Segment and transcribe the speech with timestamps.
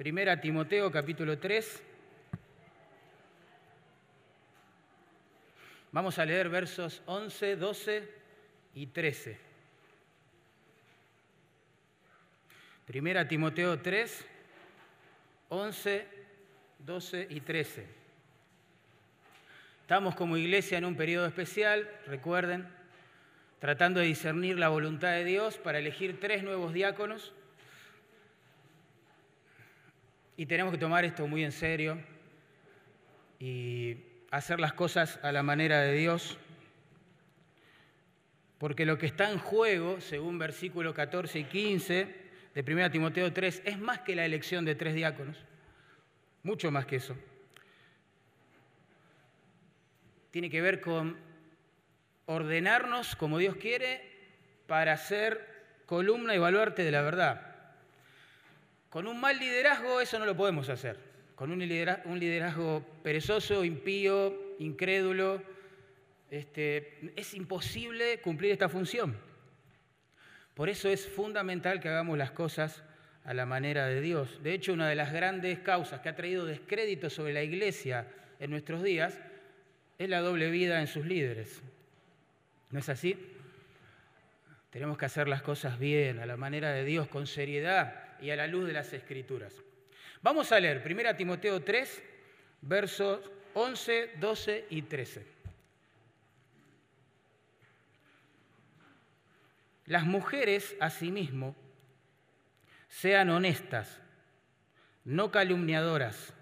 [0.00, 1.82] Primera Timoteo capítulo 3.
[5.92, 8.08] Vamos a leer versos 11, 12
[8.76, 9.36] y 13.
[12.86, 14.24] Primera Timoteo 3,
[15.50, 16.06] 11,
[16.78, 17.86] 12 y 13.
[19.82, 22.66] Estamos como iglesia en un periodo especial, recuerden,
[23.58, 27.34] tratando de discernir la voluntad de Dios para elegir tres nuevos diáconos
[30.40, 31.98] y tenemos que tomar esto muy en serio
[33.38, 33.98] y
[34.30, 36.38] hacer las cosas a la manera de Dios,
[38.56, 42.16] porque lo que está en juego, según versículo 14 y 15
[42.54, 45.36] de 1 Timoteo 3, es más que la elección de tres diáconos,
[46.42, 47.14] mucho más que eso.
[50.30, 51.18] Tiene que ver con
[52.24, 54.10] ordenarnos como Dios quiere
[54.66, 57.49] para ser columna y baluarte de la verdad.
[58.90, 60.98] Con un mal liderazgo eso no lo podemos hacer.
[61.36, 65.42] Con un liderazgo, perezoso, impío, incrédulo,
[66.28, 69.16] este, es imposible cumplir esta función.
[70.54, 72.82] Por eso es fundamental que hagamos las cosas
[73.24, 74.42] a la manera de Dios.
[74.42, 78.08] De hecho, una de las grandes causas que ha traído descrédito sobre la iglesia
[78.40, 79.18] en nuestros días
[79.98, 81.62] es la doble vida en sus líderes.
[82.70, 83.16] ¿No es así?
[84.70, 88.36] Tenemos que hacer las cosas bien, a la manera de Dios, con seriedad y a
[88.36, 89.54] la luz de las Escrituras.
[90.22, 92.02] Vamos a leer 1 Timoteo 3,
[92.62, 95.26] versos 11, 12 y 13.
[99.86, 101.56] Las mujeres, asimismo,
[102.88, 104.00] sean honestas,
[105.04, 106.34] no calumniadoras,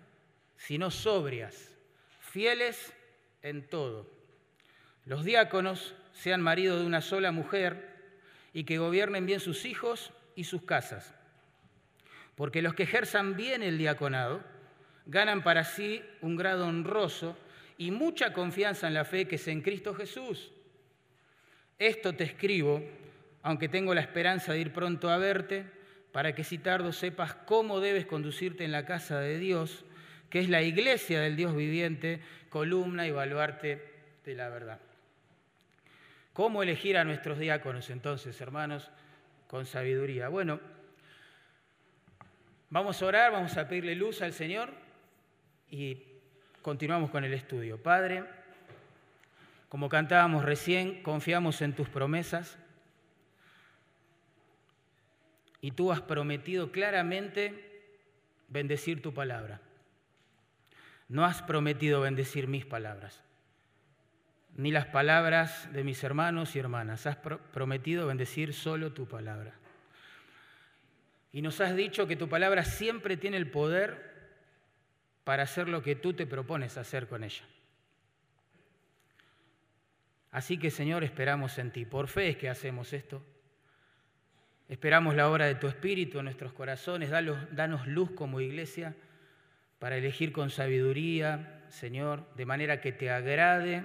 [0.57, 1.75] sino sobrias,
[2.21, 2.93] fieles
[3.43, 4.11] en todo.
[5.07, 7.97] Los diáconos sean maridos de una sola mujer
[8.53, 11.15] y que gobiernen bien sus hijos y sus casas
[12.39, 14.41] porque los que ejerzan bien el diaconado
[15.07, 17.37] ganan para sí un grado honroso
[17.77, 20.53] y mucha confianza en la fe que es en Cristo Jesús.
[21.81, 22.81] Esto te escribo,
[23.43, 25.65] aunque tengo la esperanza de ir pronto a verte,
[26.13, 29.85] para que si tardo sepas cómo debes conducirte en la casa de Dios,
[30.31, 32.21] que es la iglesia del Dios viviente,
[32.51, 33.83] columna y baluarte
[34.25, 34.79] de la verdad.
[36.33, 38.93] ¿Cómo elegir a nuestros diáconos entonces, hermanos,
[39.49, 40.29] con sabiduría?
[40.29, 40.78] Bueno,
[42.71, 44.71] Vamos a orar, vamos a pedirle luz al Señor
[45.71, 46.03] y
[46.61, 47.83] continuamos con el estudio.
[47.83, 48.25] Padre,
[49.71, 52.59] como cantábamos recién, confiamos en tus promesas
[55.63, 57.83] y tú has prometido claramente
[58.49, 59.63] bendecir tu palabra.
[61.09, 63.23] No has prometido bendecir mis palabras,
[64.57, 67.07] ni las palabras de mis hermanos y hermanas.
[67.07, 69.58] Has prometido bendecir solo tu palabra.
[71.33, 74.09] Y nos has dicho que tu palabra siempre tiene el poder
[75.25, 77.45] para hacer lo que tú te propones hacer con ella.
[80.31, 81.85] Así que Señor, esperamos en ti.
[81.85, 83.23] Por fe es que hacemos esto.
[84.69, 87.11] Esperamos la obra de tu Espíritu en nuestros corazones.
[87.11, 88.95] Danos, luz como iglesia
[89.79, 93.85] para elegir con sabiduría, Señor, de manera que te agrade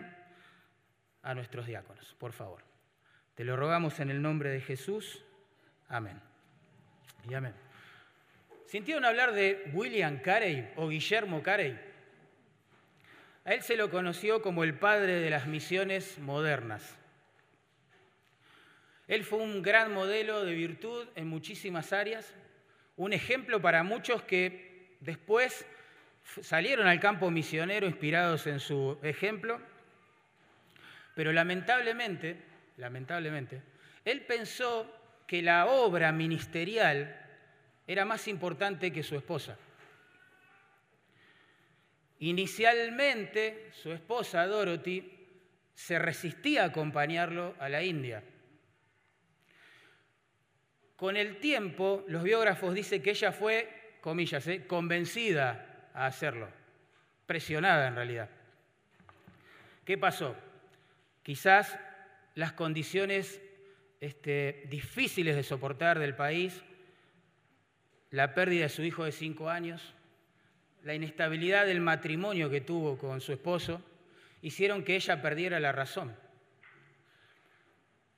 [1.22, 2.16] a nuestros diáconos.
[2.20, 2.64] Por favor.
[3.36, 5.24] Te lo rogamos en el nombre de Jesús.
[5.88, 6.33] Amén.
[7.30, 7.54] Y amén.
[8.66, 11.80] ¿Sintieron hablar de William Carey o Guillermo Carey?
[13.46, 16.98] A él se lo conoció como el padre de las misiones modernas.
[19.08, 22.34] Él fue un gran modelo de virtud en muchísimas áreas,
[22.96, 25.66] un ejemplo para muchos que después
[26.42, 29.60] salieron al campo misionero inspirados en su ejemplo,
[31.16, 32.38] pero lamentablemente,
[32.78, 33.62] lamentablemente,
[34.06, 37.20] él pensó que la obra ministerial
[37.88, 39.58] era más importante que su esposa.
[42.20, 45.12] Inicialmente, su esposa Dorothy
[45.76, 48.24] se resistía a acompañarlo a la India.
[50.96, 54.66] Con el tiempo, los biógrafos dicen que ella fue, comillas, ¿eh?
[54.66, 56.48] convencida a hacerlo,
[57.26, 58.30] presionada en realidad.
[59.84, 60.36] ¿Qué pasó?
[61.24, 61.78] Quizás
[62.36, 63.42] las condiciones
[64.04, 66.62] este, difíciles de soportar del país,
[68.12, 69.94] la pérdida de su hijo de cinco años,
[70.84, 73.82] la inestabilidad del matrimonio que tuvo con su esposo,
[74.42, 76.14] hicieron que ella perdiera la razón.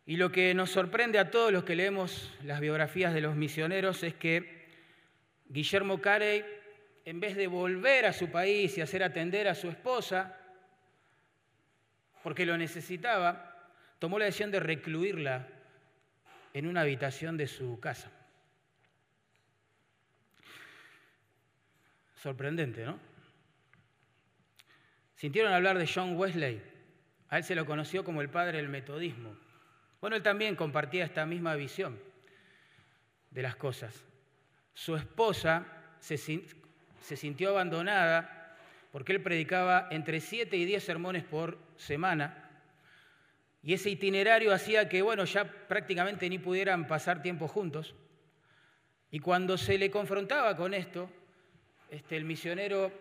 [0.08, 4.02] Y lo que nos sorprende a todos los que leemos las biografías de los misioneros
[4.02, 4.66] es que
[5.50, 6.44] Guillermo Carey,
[7.06, 10.36] en vez de volver a su país y hacer atender a su esposa,
[12.24, 15.50] porque lo necesitaba, tomó la decisión de recluirla
[16.56, 18.10] en una habitación de su casa.
[22.16, 22.98] Sorprendente, ¿no?
[25.16, 26.64] Sintieron hablar de John Wesley.
[27.28, 29.36] A él se lo conoció como el padre del metodismo.
[30.00, 32.00] Bueno, él también compartía esta misma visión
[33.32, 34.06] de las cosas.
[34.74, 35.66] Su esposa
[36.00, 38.56] se, se sintió abandonada
[38.94, 42.45] porque él predicaba entre siete y diez sermones por semana
[43.66, 47.96] y ese itinerario hacía que, bueno, ya prácticamente ni pudieran pasar tiempo juntos.
[49.10, 51.10] Y cuando se le confrontaba con esto,
[51.90, 52.92] este, el misionero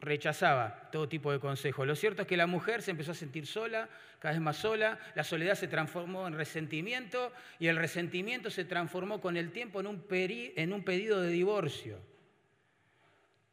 [0.00, 1.86] rechazaba todo tipo de consejos.
[1.86, 3.88] Lo cierto es que la mujer se empezó a sentir sola,
[4.18, 9.20] cada vez más sola, la soledad se transformó en resentimiento y el resentimiento se transformó
[9.20, 12.00] con el tiempo en un, en un pedido de divorcio.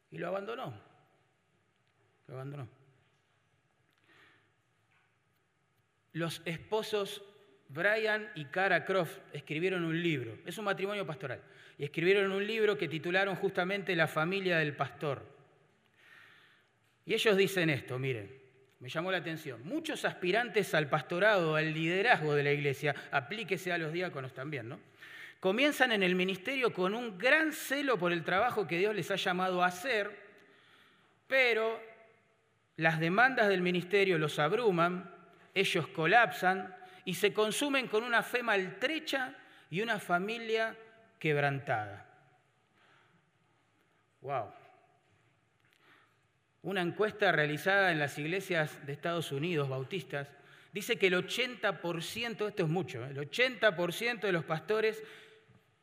[0.10, 0.74] Y lo abandonó.
[2.28, 2.83] Lo abandonó.
[6.14, 7.22] Los esposos
[7.70, 11.42] Brian y Cara Croft escribieron un libro, es un matrimonio pastoral,
[11.78, 15.26] y escribieron un libro que titularon justamente La familia del pastor.
[17.06, 18.32] Y ellos dicen esto, miren,
[18.80, 23.78] me llamó la atención, muchos aspirantes al pastorado, al liderazgo de la iglesia, aplíquese a
[23.78, 24.80] los diáconos también, ¿no?
[25.40, 29.16] Comienzan en el ministerio con un gran celo por el trabajo que Dios les ha
[29.16, 30.12] llamado a hacer,
[31.28, 31.82] pero
[32.78, 35.13] las demandas del ministerio los abruman,
[35.54, 39.36] ellos colapsan y se consumen con una fe maltrecha
[39.70, 40.76] y una familia
[41.20, 42.06] quebrantada.
[44.22, 44.52] Wow.
[46.62, 50.30] Una encuesta realizada en las iglesias de Estados Unidos, bautistas,
[50.72, 53.10] dice que el 80%, esto es mucho, ¿eh?
[53.10, 55.04] el 80% de los pastores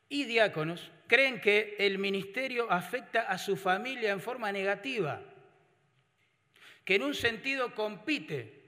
[0.09, 5.21] y diáconos creen que el ministerio afecta a su familia en forma negativa,
[6.83, 8.60] que en un sentido compite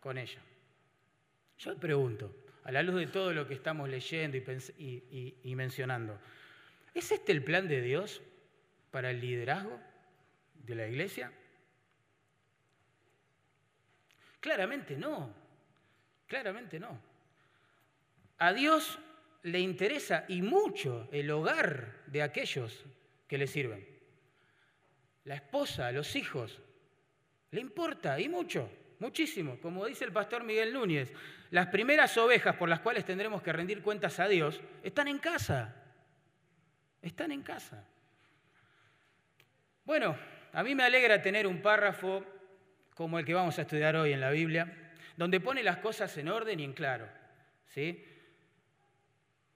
[0.00, 0.40] con ella.
[1.58, 2.34] Yo le pregunto,
[2.64, 6.20] a la luz de todo lo que estamos leyendo y, mencionando,
[6.94, 8.20] ¿es este el plan de Dios
[8.90, 9.80] para el liderazgo
[10.54, 11.32] de la iglesia?
[14.40, 15.34] Claramente no,
[16.26, 17.00] claramente no.
[18.36, 18.98] A Dios
[19.44, 22.84] le interesa y mucho el hogar de aquellos
[23.26, 23.86] que le sirven.
[25.24, 26.60] La esposa, los hijos,
[27.50, 28.70] le importa y mucho.
[28.98, 29.58] Muchísimo.
[29.60, 31.12] Como dice el pastor Miguel Núñez,
[31.50, 35.74] las primeras ovejas por las cuales tendremos que rendir cuentas a Dios están en casa.
[37.00, 37.84] Están en casa.
[39.84, 40.16] Bueno,
[40.52, 42.24] a mí me alegra tener un párrafo
[42.94, 46.28] como el que vamos a estudiar hoy en la Biblia, donde pone las cosas en
[46.28, 47.08] orden y en claro.
[47.68, 48.04] ¿sí?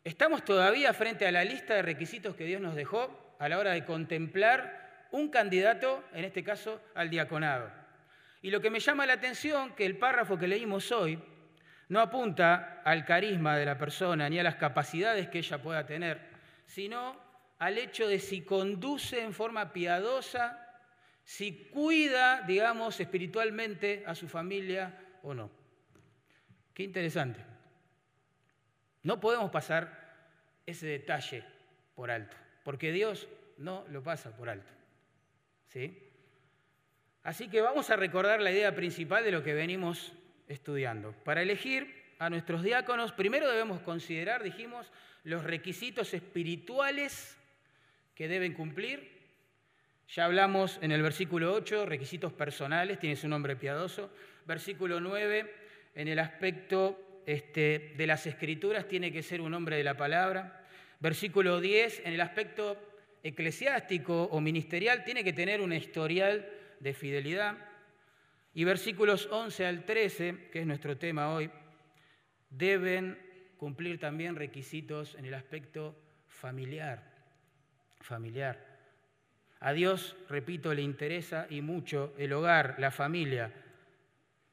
[0.05, 3.73] Estamos todavía frente a la lista de requisitos que Dios nos dejó a la hora
[3.73, 7.82] de contemplar un candidato, en este caso al diaconado.
[8.43, 11.19] Y lo que me llama la atención que el párrafo que leímos hoy
[11.89, 16.21] no apunta al carisma de la persona ni a las capacidades que ella pueda tener,
[16.67, 17.17] sino
[17.59, 20.59] al hecho de si conduce en forma piadosa,
[21.23, 25.49] si cuida, digamos, espiritualmente a su familia o no.
[26.75, 27.45] Qué interesante.
[29.05, 30.27] No podemos pasar
[30.67, 31.45] ese detalle
[31.95, 33.29] por alto, porque Dios
[33.59, 34.73] no lo pasa por alto.
[35.69, 36.12] ¿Sí?
[37.23, 40.13] Así que vamos a recordar la idea principal de lo que venimos
[40.49, 41.13] estudiando.
[41.25, 44.91] Para elegir a nuestros diáconos, primero debemos considerar, dijimos,
[45.23, 47.37] los requisitos espirituales
[48.17, 49.23] que deben cumplir.
[50.09, 54.11] Ya hablamos en el versículo 8, requisitos personales, tiene su nombre piadoso.
[54.45, 55.55] Versículo 9,
[55.95, 60.67] en el aspecto este, de las escrituras, tiene que ser un hombre de la palabra.
[60.99, 62.77] Versículo 10, en el aspecto
[63.23, 66.49] eclesiástico o ministerial, tiene que tener un historial
[66.83, 67.57] de fidelidad.
[68.53, 71.51] Y versículos 11 al 13, que es nuestro tema hoy,
[72.51, 73.19] deben
[73.57, 75.97] cumplir también requisitos en el aspecto
[76.27, 77.11] familiar.
[78.01, 78.73] Familiar.
[79.61, 83.53] A Dios, repito, le interesa y mucho el hogar, la familia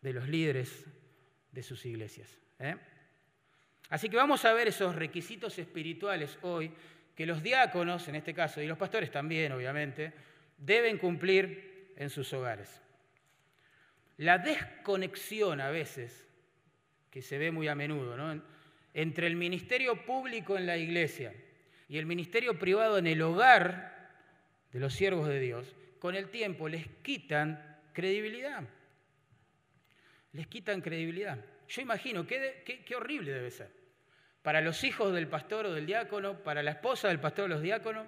[0.02, 0.86] de los líderes
[1.52, 2.40] de sus iglesias.
[2.60, 2.76] ¿eh?
[3.90, 6.72] Así que vamos a ver esos requisitos espirituales hoy
[7.16, 10.14] que los diáconos, en este caso, y los pastores también, obviamente,
[10.60, 11.69] deben cumplir
[12.00, 12.82] en sus hogares.
[14.18, 16.26] La desconexión a veces,
[17.12, 18.16] que se ve muy a menudo,
[18.94, 21.34] entre el ministerio público en la iglesia
[21.88, 24.10] y el ministerio privado en el hogar
[24.72, 28.64] de los siervos de Dios, con el tiempo les quitan credibilidad.
[30.34, 31.38] Les quitan credibilidad.
[31.68, 33.70] Yo imagino, qué, qué horrible debe ser.
[34.42, 37.62] Para los hijos del pastor o del diácono, para la esposa del pastor o los
[37.62, 38.08] diáconos,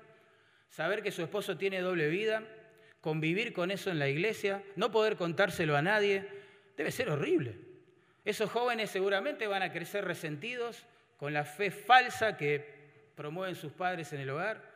[0.69, 2.43] saber que su esposo tiene doble vida,
[3.01, 6.27] convivir con eso en la iglesia, no poder contárselo a nadie,
[6.77, 7.57] debe ser horrible.
[8.23, 10.85] Esos jóvenes seguramente van a crecer resentidos
[11.17, 12.81] con la fe falsa que
[13.15, 14.71] promueven sus padres en el hogar.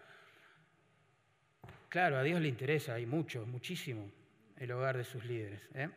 [1.89, 4.11] Claro, a Dios le interesa, hay mucho, muchísimo,
[4.57, 5.61] el hogar de sus líderes.
[5.73, 5.89] ¿eh?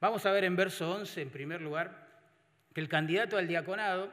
[0.00, 2.08] Vamos a ver en verso 11, en primer lugar,
[2.74, 4.12] que el candidato al diaconado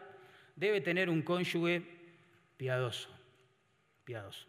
[0.56, 1.84] debe tener un cónyuge
[2.58, 3.10] piadoso.
[4.04, 4.49] piadoso.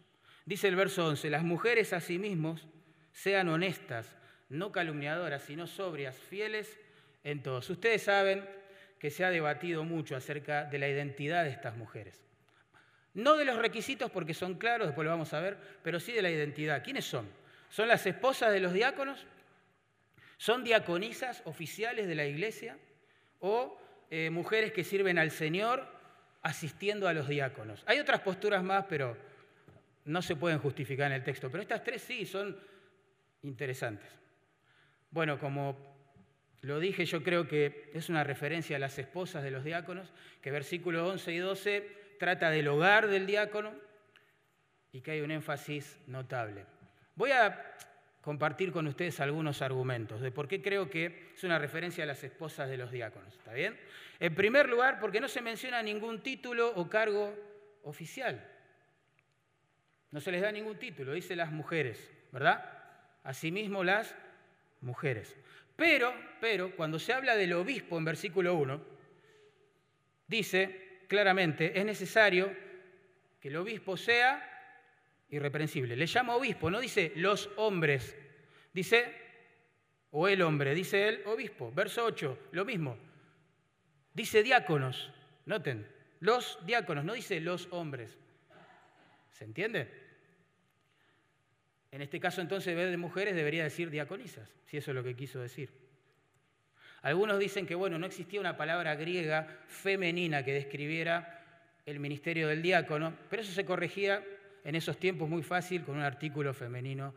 [0.51, 2.59] Dice el verso 11, las mujeres asimismo
[3.13, 4.17] sean honestas,
[4.49, 6.77] no calumniadoras, sino sobrias, fieles
[7.23, 7.69] en todos.
[7.69, 8.45] Ustedes saben
[8.99, 12.19] que se ha debatido mucho acerca de la identidad de estas mujeres.
[13.13, 16.21] No de los requisitos porque son claros, después lo vamos a ver, pero sí de
[16.21, 16.83] la identidad.
[16.83, 17.29] ¿Quiénes son?
[17.69, 19.25] ¿Son las esposas de los diáconos?
[20.35, 22.77] ¿Son diaconisas oficiales de la iglesia?
[23.39, 23.79] ¿O
[24.09, 25.87] eh, mujeres que sirven al Señor
[26.41, 27.85] asistiendo a los diáconos?
[27.87, 29.30] Hay otras posturas más, pero
[30.05, 31.49] no se pueden justificar en el texto.
[31.49, 32.57] Pero estas tres sí son
[33.43, 34.09] interesantes.
[35.09, 35.77] Bueno, como
[36.61, 40.51] lo dije, yo creo que es una referencia a las esposas de los diáconos, que
[40.51, 43.73] versículos 11 y 12 trata del hogar del diácono
[44.91, 46.65] y que hay un énfasis notable.
[47.15, 47.75] Voy a
[48.21, 52.23] compartir con ustedes algunos argumentos de por qué creo que es una referencia a las
[52.23, 53.33] esposas de los diáconos.
[53.35, 53.77] ¿Está bien?
[54.19, 57.35] En primer lugar, porque no se menciona ningún título o cargo
[57.83, 58.50] oficial.
[60.11, 62.63] No se les da ningún título, dice las mujeres, ¿verdad?
[63.23, 64.13] Asimismo las
[64.81, 65.35] mujeres.
[65.75, 68.81] Pero, pero, cuando se habla del obispo en versículo 1,
[70.27, 72.53] dice, claramente, es necesario
[73.39, 74.47] que el obispo sea
[75.29, 75.95] irreprensible.
[75.95, 78.15] Le llama obispo, no dice los hombres,
[78.73, 79.15] dice,
[80.11, 81.71] o el hombre, dice el obispo.
[81.73, 82.97] Verso 8, lo mismo.
[84.13, 85.09] Dice diáconos,
[85.45, 85.87] noten,
[86.19, 88.17] los diáconos, no dice los hombres.
[89.41, 89.89] ¿Se entiende?
[91.89, 95.03] En este caso entonces, en vez de mujeres, debería decir diaconisas, si eso es lo
[95.03, 95.71] que quiso decir.
[97.01, 101.41] Algunos dicen que bueno, no existía una palabra griega femenina que describiera
[101.87, 104.23] el ministerio del diácono, pero eso se corregía
[104.63, 107.15] en esos tiempos muy fácil con un artículo femenino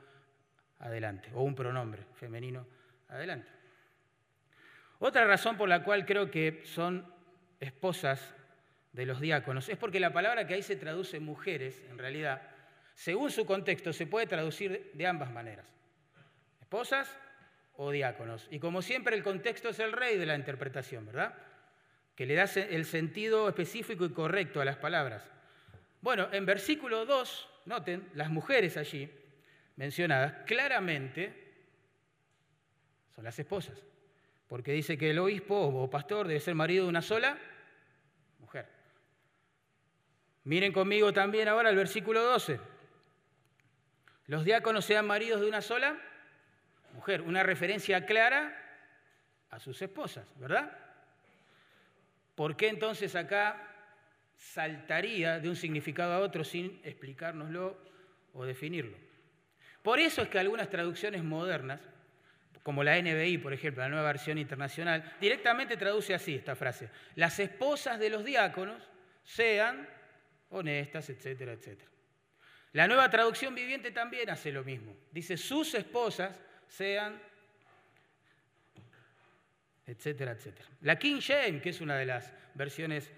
[0.78, 2.66] adelante, o un pronombre femenino
[3.09, 3.50] adelante.
[4.99, 7.07] Otra razón por la cual creo que son
[7.61, 8.35] esposas
[8.95, 12.43] de los diáconos es porque la palabra que ahí se traduce mujeres, en realidad,
[12.95, 15.67] según su contexto, se puede traducir de ambas maneras.
[16.61, 17.19] Esposas
[17.77, 18.47] o diáconos.
[18.53, 21.35] Y como siempre el contexto es el rey de la interpretación, ¿verdad?
[22.15, 25.29] Que le da el sentido específico y correcto a las palabras.
[26.01, 29.11] Bueno, en versículo 2, noten, las mujeres allí
[29.75, 31.43] mencionadas claramente
[33.17, 33.83] son las esposas,
[34.47, 37.37] porque dice que el obispo o pastor debe ser marido de una sola.
[40.45, 42.61] Miren conmigo también ahora el versículo 12.
[44.27, 45.99] Los diáconos sean maridos de una sola
[46.95, 48.57] mujer una referencia clara
[49.51, 50.71] a sus esposas, ¿verdad?
[52.35, 53.61] ¿Por qué entonces acá
[54.37, 57.79] saltaría de un significado a otro sin explicárnoslo
[58.33, 58.97] o definirlo?
[59.83, 61.81] Por eso es que algunas traducciones modernas,
[62.63, 66.89] como la NBI, por ejemplo, la nueva versión internacional, directamente traduce así esta frase.
[67.15, 68.83] Las esposas de los diáconos
[69.23, 69.87] sean
[70.55, 71.91] honestas, etcétera, etcétera.
[72.73, 74.97] La nueva traducción viviente también hace lo mismo.
[75.13, 77.21] Dice, sus esposas sean,
[79.87, 80.69] etcétera, etcétera.
[80.81, 83.11] La King James, que es una de las versiones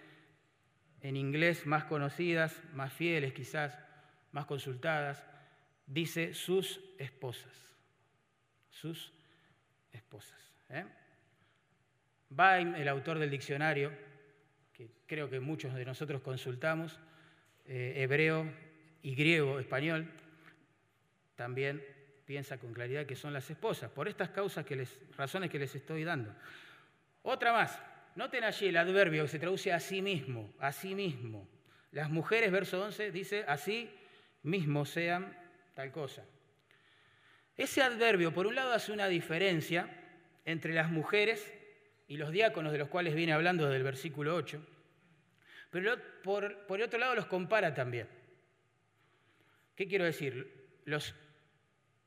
[1.00, 3.78] en inglés más conocidas, más fieles quizás,
[4.32, 5.24] más consultadas,
[5.86, 7.56] dice sus esposas.
[8.70, 9.12] Sus
[9.92, 10.52] esposas.
[10.70, 10.84] ¿eh?
[12.76, 13.90] el autor del diccionario,
[14.72, 16.98] que creo que muchos de nosotros consultamos,
[17.68, 18.50] eh, hebreo
[19.02, 20.10] y griego, español,
[21.34, 21.84] también
[22.24, 25.74] piensa con claridad que son las esposas, por estas causas que les, razones que les
[25.74, 26.34] estoy dando.
[27.22, 27.78] Otra más,
[28.16, 31.48] noten allí el adverbio que se traduce a sí mismo, a sí mismo.
[31.92, 33.90] Las mujeres, verso 11, dice, así
[34.42, 35.36] mismo sean
[35.74, 36.24] tal cosa.
[37.56, 39.88] Ese adverbio, por un lado, hace una diferencia
[40.44, 41.52] entre las mujeres
[42.08, 44.64] y los diáconos de los cuales viene hablando desde el versículo 8,
[45.70, 48.08] pero por, por otro lado los compara también.
[49.74, 50.80] ¿Qué quiero decir?
[50.84, 51.14] Los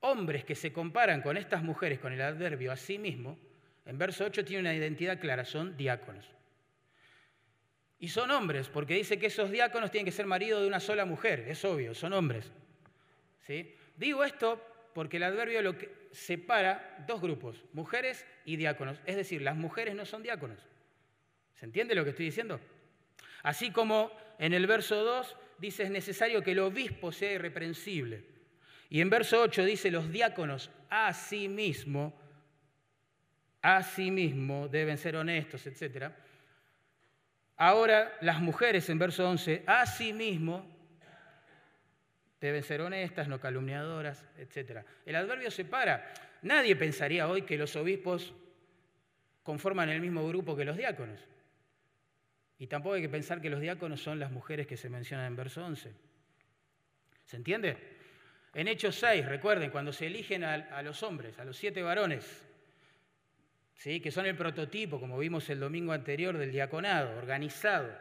[0.01, 3.37] hombres que se comparan con estas mujeres con el adverbio a sí mismo,
[3.85, 6.25] en verso 8 tiene una identidad clara, son diáconos.
[7.99, 11.05] Y son hombres, porque dice que esos diáconos tienen que ser marido de una sola
[11.05, 12.51] mujer, es obvio, son hombres.
[13.45, 13.75] ¿Sí?
[13.97, 14.63] Digo esto
[14.93, 19.95] porque el adverbio lo que separa dos grupos, mujeres y diáconos, es decir, las mujeres
[19.95, 20.59] no son diáconos.
[21.55, 22.59] ¿Se entiende lo que estoy diciendo?
[23.43, 28.23] Así como en el verso 2 dice es necesario que el obispo sea irreprensible.
[28.89, 32.19] Y en verso 8 dice, los diáconos a sí mismo,
[33.61, 36.11] a sí mismo deben ser honestos, etc.
[37.57, 40.79] Ahora las mujeres en verso 11, a sí mismo
[42.39, 44.85] Deben ser honestas, no calumniadoras, etc.
[45.05, 46.13] El adverbio separa.
[46.41, 48.33] Nadie pensaría hoy que los obispos
[49.43, 51.19] conforman el mismo grupo que los diáconos.
[52.59, 55.35] Y tampoco hay que pensar que los diáconos son las mujeres que se mencionan en
[55.37, 55.93] verso 11.
[57.25, 57.77] ¿Se entiende?
[58.53, 62.45] En Hechos 6, recuerden, cuando se eligen a, los hombres, a los siete varones,
[63.75, 64.01] ¿sí?
[64.01, 67.95] que son el prototipo, como vimos el domingo anterior, del diaconado organizado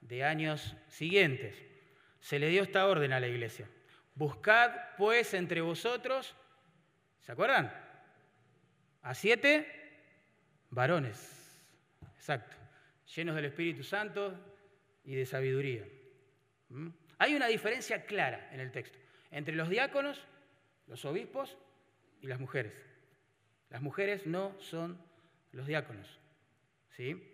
[0.00, 1.54] de años siguientes,
[2.18, 3.68] se le dio esta orden a la iglesia.
[4.16, 6.34] Buscad pues entre vosotros,
[7.20, 7.72] ¿se acuerdan?
[9.02, 9.66] A siete
[10.70, 11.62] varones,
[12.16, 12.56] exacto,
[13.14, 14.34] llenos del Espíritu Santo
[15.04, 15.86] y de sabiduría.
[16.68, 16.88] ¿Mm?
[17.18, 18.98] Hay una diferencia clara en el texto
[19.32, 20.20] entre los diáconos,
[20.86, 21.56] los obispos
[22.20, 22.72] y las mujeres.
[23.70, 24.98] Las mujeres no son
[25.52, 26.20] los diáconos.
[26.90, 27.30] ¿Sí?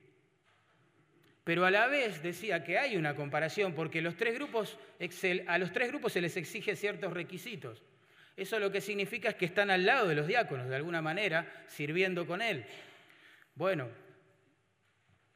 [1.43, 4.79] Pero a la vez decía que hay una comparación porque a los tres grupos
[6.13, 7.83] se les exige ciertos requisitos.
[8.37, 11.65] Eso lo que significa es que están al lado de los diáconos, de alguna manera,
[11.67, 12.65] sirviendo con él.
[13.57, 13.89] Bueno,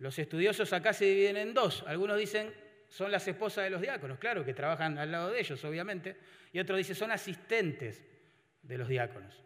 [0.03, 1.85] los estudiosos acá se dividen en dos.
[1.87, 2.53] Algunos dicen
[2.89, 6.17] son las esposas de los diáconos, claro, que trabajan al lado de ellos, obviamente.
[6.53, 8.03] Y otros dicen son asistentes
[8.63, 9.41] de los diáconos.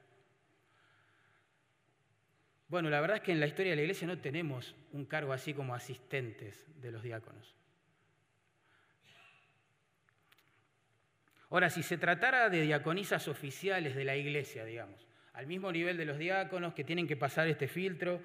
[2.68, 5.34] Bueno, la verdad es que en la historia de la iglesia no tenemos un cargo
[5.34, 7.54] así como asistentes de los diáconos.
[11.50, 16.06] Ahora, si se tratara de diaconisas oficiales de la iglesia, digamos, al mismo nivel de
[16.06, 18.22] los diáconos que tienen que pasar este filtro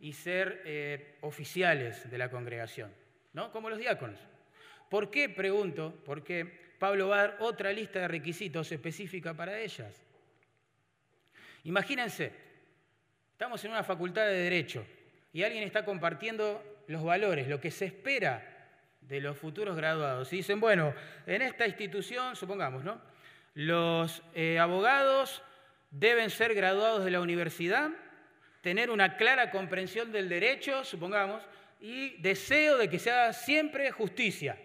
[0.00, 2.92] y ser eh, oficiales de la congregación,
[3.32, 3.52] ¿no?
[3.52, 4.18] Como los diáconos.
[4.88, 9.58] ¿Por qué, pregunto, por qué Pablo va a dar otra lista de requisitos específica para
[9.60, 10.02] ellas?
[11.64, 12.32] Imagínense,
[13.40, 14.84] Estamos en una facultad de derecho
[15.32, 18.68] y alguien está compartiendo los valores, lo que se espera
[19.00, 20.30] de los futuros graduados.
[20.34, 20.92] Y dicen, bueno,
[21.26, 23.00] en esta institución, supongamos, ¿no?
[23.54, 25.42] Los eh, abogados
[25.90, 27.88] deben ser graduados de la universidad,
[28.60, 31.42] tener una clara comprensión del derecho, supongamos,
[31.80, 34.58] y deseo de que se haga siempre justicia.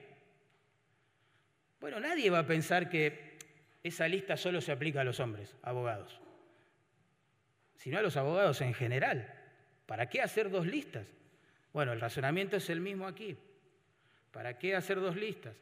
[1.80, 3.38] Bueno, nadie va a pensar que
[3.84, 6.20] esa lista solo se aplica a los hombres, abogados
[7.86, 9.32] sino a los abogados en general.
[9.86, 11.06] ¿Para qué hacer dos listas?
[11.72, 13.38] Bueno, el razonamiento es el mismo aquí.
[14.32, 15.56] ¿Para qué hacer dos listas?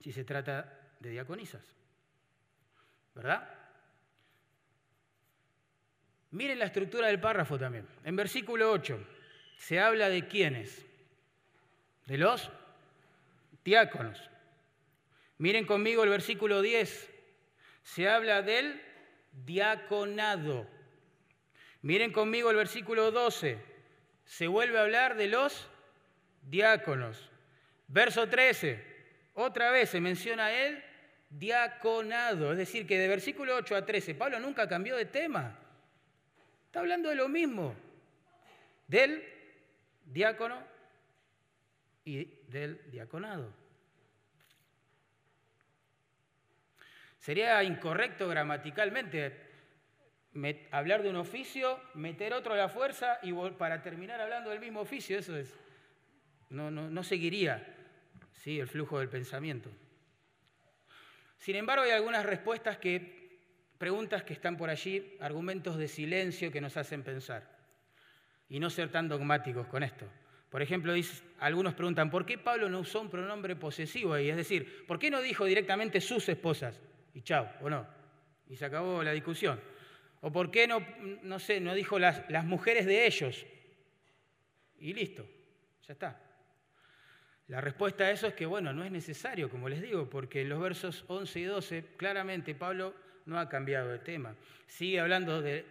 [0.00, 1.62] Si se trata de diaconisas.
[3.14, 3.46] ¿Verdad?
[6.34, 7.86] Miren la estructura del párrafo también.
[8.02, 8.98] En versículo 8
[9.56, 10.84] se habla de quiénes.
[12.06, 12.50] De los
[13.64, 14.20] diáconos.
[15.38, 17.08] Miren conmigo el versículo 10.
[17.84, 18.82] Se habla del
[19.44, 20.66] diaconado.
[21.82, 23.56] Miren conmigo el versículo 12.
[24.24, 25.68] Se vuelve a hablar de los
[26.42, 27.30] diáconos.
[27.86, 28.84] Verso 13.
[29.34, 30.82] Otra vez se menciona el
[31.30, 32.50] diaconado.
[32.50, 35.60] Es decir, que de versículo 8 a 13 Pablo nunca cambió de tema.
[36.74, 37.72] Está hablando de lo mismo.
[38.88, 39.22] Del
[40.06, 40.60] diácono
[42.04, 43.48] y del diaconado.
[47.16, 49.40] Sería incorrecto gramaticalmente
[50.72, 54.80] hablar de un oficio, meter otro a la fuerza y para terminar hablando del mismo
[54.80, 55.16] oficio.
[55.16, 55.54] Eso es,
[56.50, 57.64] no, no, seguiría
[58.32, 58.58] ¿sí?
[58.58, 59.70] el flujo del pensamiento.
[61.38, 63.23] Sin embargo, hay algunas respuestas que,
[63.78, 67.48] preguntas que están por allí, argumentos de silencio que nos hacen pensar
[68.48, 70.06] y no ser tan dogmáticos con esto.
[70.50, 70.94] Por ejemplo,
[71.40, 74.30] algunos preguntan, ¿por qué Pablo no usó un pronombre posesivo ahí?
[74.30, 76.80] Es decir, ¿por qué no dijo directamente sus esposas?
[77.14, 77.86] y chao, ¿o no?
[78.48, 79.60] Y se acabó la discusión.
[80.20, 80.84] ¿O por qué no,
[81.22, 83.46] no sé, no dijo las, las mujeres de ellos?
[84.78, 85.26] Y listo,
[85.86, 86.20] ya está.
[87.48, 90.48] La respuesta a eso es que, bueno, no es necesario, como les digo, porque en
[90.48, 92.94] los versos 11 y 12 claramente Pablo
[93.26, 94.34] no ha cambiado de tema.
[94.66, 95.64] Sigue hablando de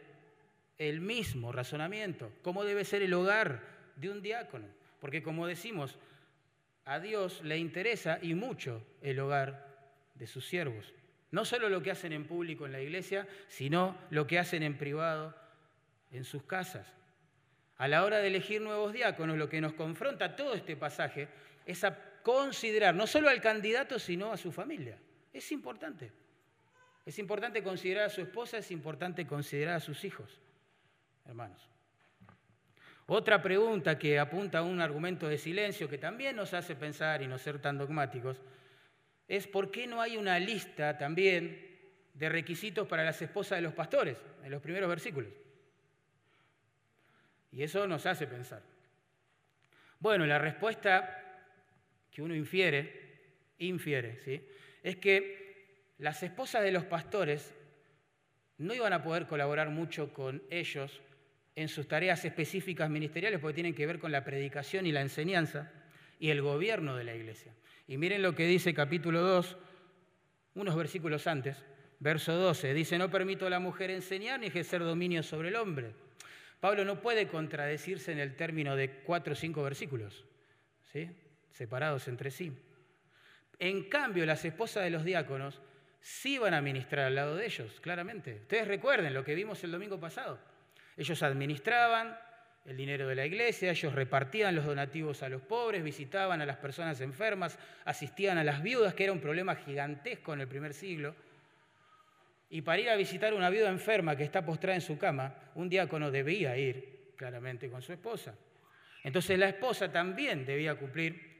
[0.77, 3.61] el mismo razonamiento, cómo debe ser el hogar
[3.95, 4.67] de un diácono.
[4.99, 5.97] Porque como decimos,
[6.85, 9.67] a Dios le interesa y mucho el hogar
[10.15, 10.93] de sus siervos.
[11.31, 14.77] No solo lo que hacen en público en la iglesia, sino lo que hacen en
[14.77, 15.35] privado
[16.11, 16.87] en sus casas.
[17.77, 21.27] A la hora de elegir nuevos diáconos, lo que nos confronta todo este pasaje
[21.65, 24.97] es a considerar no solo al candidato, sino a su familia.
[25.33, 26.11] Es importante.
[27.05, 30.39] Es importante considerar a su esposa, es importante considerar a sus hijos,
[31.25, 31.69] hermanos.
[33.07, 37.27] Otra pregunta que apunta a un argumento de silencio que también nos hace pensar y
[37.27, 38.37] no ser tan dogmáticos
[39.27, 41.73] es por qué no hay una lista también
[42.13, 45.31] de requisitos para las esposas de los pastores en los primeros versículos.
[47.51, 48.61] Y eso nos hace pensar.
[49.99, 51.19] Bueno, la respuesta
[52.11, 53.01] que uno infiere,
[53.59, 54.47] infiere, ¿sí?
[54.81, 55.42] es que
[55.97, 57.53] las esposas de los pastores
[58.57, 61.01] no iban a poder colaborar mucho con ellos
[61.55, 65.71] en sus tareas específicas ministeriales porque tienen que ver con la predicación y la enseñanza
[66.19, 67.53] y el gobierno de la iglesia.
[67.87, 69.57] Y miren lo que dice capítulo 2,
[70.55, 71.63] unos versículos antes,
[71.99, 75.93] verso 12, dice, no permito a la mujer enseñar ni ejercer dominio sobre el hombre.
[76.59, 80.23] Pablo no puede contradecirse en el término de cuatro o cinco versículos,
[80.91, 81.09] ¿sí?
[81.51, 82.53] separados entre sí.
[83.59, 85.61] En cambio, las esposas de los diáconos
[86.03, 88.35] sí van a ministrar al lado de ellos, claramente.
[88.41, 90.37] Ustedes recuerden lo que vimos el domingo pasado.
[90.97, 92.19] Ellos administraban
[92.65, 96.57] el dinero de la iglesia, ellos repartían los donativos a los pobres, visitaban a las
[96.57, 101.15] personas enfermas, asistían a las viudas, que era un problema gigantesco en el primer siglo.
[102.49, 105.69] Y para ir a visitar una viuda enferma que está postrada en su cama, un
[105.69, 108.35] diácono debía ir claramente con su esposa.
[109.03, 111.31] Entonces la esposa también debía cumplir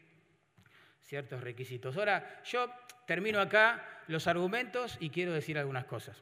[1.02, 1.98] ciertos requisitos.
[1.98, 2.74] Ahora, yo
[3.06, 6.22] termino acá los argumentos y quiero decir algunas cosas.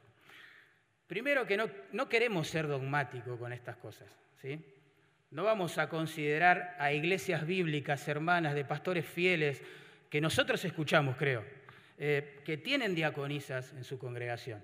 [1.06, 4.16] Primero que no, no queremos ser dogmáticos con estas cosas.
[4.40, 4.64] ¿sí?
[5.30, 9.62] No vamos a considerar a iglesias bíblicas, hermanas, de pastores fieles,
[10.08, 11.44] que nosotros escuchamos, creo,
[11.98, 14.62] eh, que tienen diaconisas en su congregación.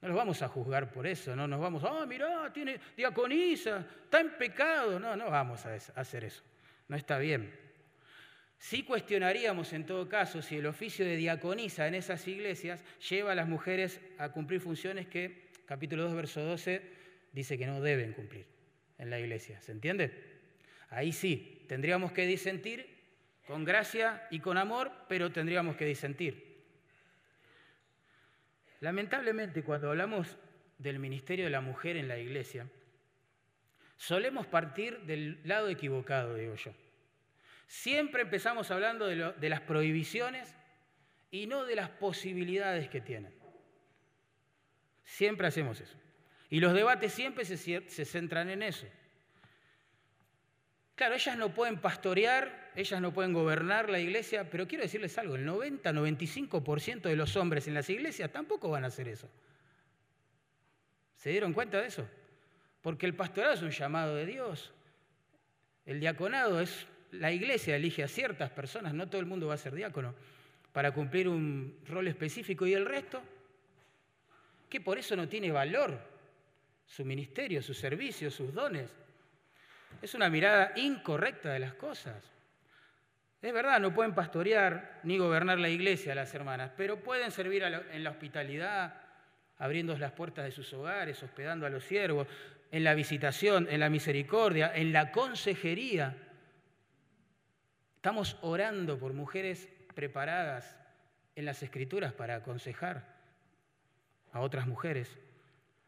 [0.00, 4.20] No los vamos a juzgar por eso, no nos vamos, ah, mirá, tiene diaconisa, está
[4.20, 5.00] en pecado.
[5.00, 6.42] No, no vamos a hacer eso.
[6.88, 7.63] No está bien.
[8.64, 13.34] Sí cuestionaríamos en todo caso si el oficio de diaconisa en esas iglesias lleva a
[13.34, 16.80] las mujeres a cumplir funciones que, capítulo 2, verso 12,
[17.30, 18.46] dice que no deben cumplir
[18.96, 19.60] en la iglesia.
[19.60, 20.14] ¿Se entiende?
[20.88, 22.88] Ahí sí, tendríamos que disentir
[23.46, 26.64] con gracia y con amor, pero tendríamos que disentir.
[28.80, 30.38] Lamentablemente, cuando hablamos
[30.78, 32.66] del ministerio de la mujer en la iglesia,
[33.98, 36.72] solemos partir del lado equivocado, digo yo.
[37.66, 40.54] Siempre empezamos hablando de, las prohibiciones
[41.30, 43.34] y no de las posibilidades que tienen.
[45.02, 45.96] Siempre hacemos eso.
[46.50, 48.86] Y los debates siempre se, centran en eso.
[50.94, 55.34] Claro, ellas no pueden pastorear, ellas no pueden gobernar la iglesia, pero quiero decirles algo,
[55.34, 59.28] el 90-95% de los hombres en las iglesias tampoco van a hacer eso.
[61.16, 62.08] ¿Se dieron cuenta de eso?
[62.82, 64.72] Porque el pastorado es un llamado de Dios.
[65.86, 66.86] El diaconado es,
[67.18, 70.14] la iglesia elige a ciertas personas, no todo el mundo va a ser diácono,
[70.72, 73.22] para cumplir un rol específico y el resto,
[74.68, 75.98] que por eso no tiene valor
[76.86, 78.90] su ministerio, su servicio, sus dones.
[80.02, 82.22] Es una mirada incorrecta de las cosas.
[83.40, 88.02] Es verdad, no pueden pastorear ni gobernar la iglesia las hermanas, pero pueden servir en
[88.02, 88.94] la hospitalidad,
[89.58, 92.26] abriendo las puertas de sus hogares, hospedando a los siervos,
[92.72, 96.16] en la visitación, en la misericordia, en la consejería.
[98.04, 100.76] Estamos orando por mujeres preparadas
[101.36, 103.02] en las escrituras para aconsejar
[104.30, 105.16] a otras mujeres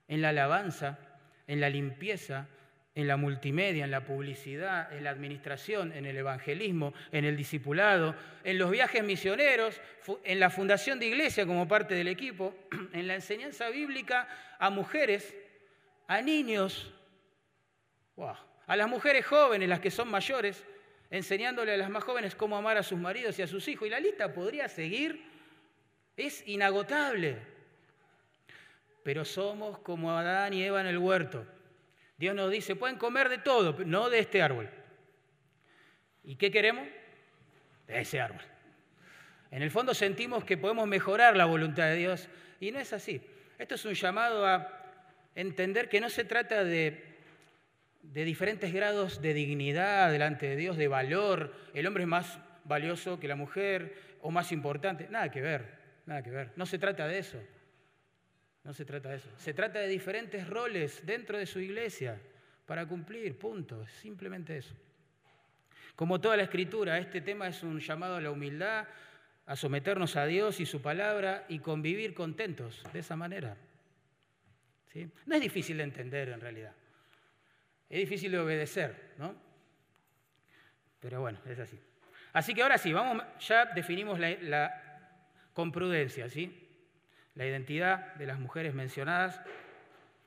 [0.09, 0.99] en la alabanza,
[1.47, 2.49] en la limpieza,
[2.95, 8.15] en la multimedia, en la publicidad, en la administración, en el evangelismo, en el discipulado,
[8.45, 9.79] en los viajes misioneros,
[10.25, 12.55] en la fundación de iglesia como parte del equipo,
[12.95, 14.27] en la enseñanza bíblica
[14.59, 15.37] a mujeres,
[16.09, 16.95] a niños,
[18.17, 20.65] a las mujeres jóvenes, las que son mayores,
[21.11, 23.87] enseñándole a las más jóvenes cómo amar a sus maridos y a sus hijos.
[23.87, 25.25] Y la lista podría seguir,
[26.16, 27.57] es inagotable
[29.07, 31.47] pero somos como Adán y Eva en el huerto.
[32.19, 34.69] Dios nos dice, pueden comer de todo, no de este árbol.
[36.25, 36.88] ¿Y qué queremos?
[37.87, 38.42] De ese árbol.
[39.53, 43.23] En el fondo sentimos que podemos mejorar la voluntad de Dios y no es así.
[43.61, 44.69] Esto es un llamado a
[45.37, 47.16] entender que no se trata de,
[48.12, 51.55] de diferentes grados de dignidad delante de Dios, de valor.
[51.75, 55.09] El hombre es más valioso que la mujer o más importante.
[55.11, 56.53] Nada que ver, nada que ver.
[56.57, 57.42] No se trata de eso.
[58.64, 59.31] No se trata de eso.
[59.37, 62.21] Se trata de diferentes roles dentro de su iglesia
[62.66, 63.87] para cumplir, punto.
[63.87, 64.75] Simplemente eso.
[65.95, 68.87] Como toda la escritura, este tema es un llamado a la humildad,
[69.47, 73.57] a someternos a Dios y su palabra y convivir contentos de esa manera.
[74.92, 75.09] ¿Sí?
[75.27, 76.73] No es difícil de entender en realidad.
[77.88, 79.35] Es difícil de obedecer, ¿no?
[81.01, 81.79] Pero bueno, es así.
[82.33, 85.09] Así que ahora sí, vamos, ya definimos la,
[85.55, 86.66] con prudencia, ¿sí?
[87.37, 89.40] la identidad de las mujeres mencionadas.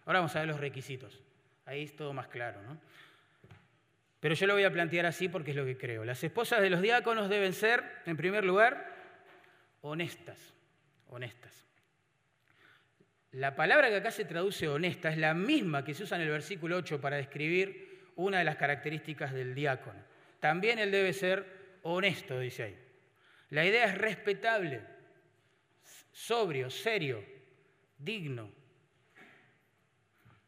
[0.06, 1.22] Ahora vamos a ver los requisitos.
[1.66, 2.80] Ahí es todo más claro, ¿no?
[4.20, 6.06] Pero yo lo voy a plantear así porque es lo que creo.
[6.06, 8.94] Las esposas de los diáconos deben ser, en primer lugar,
[9.82, 10.54] honestas.
[11.08, 11.69] Honestas.
[13.32, 16.30] La palabra que acá se traduce honesta es la misma que se usa en el
[16.30, 20.00] versículo 8 para describir una de las características del diácono.
[20.40, 21.46] También él debe ser
[21.84, 22.80] honesto, dice ahí.
[23.52, 24.82] La idea es respetable
[26.12, 27.24] sobrio, serio,
[27.98, 28.52] digno.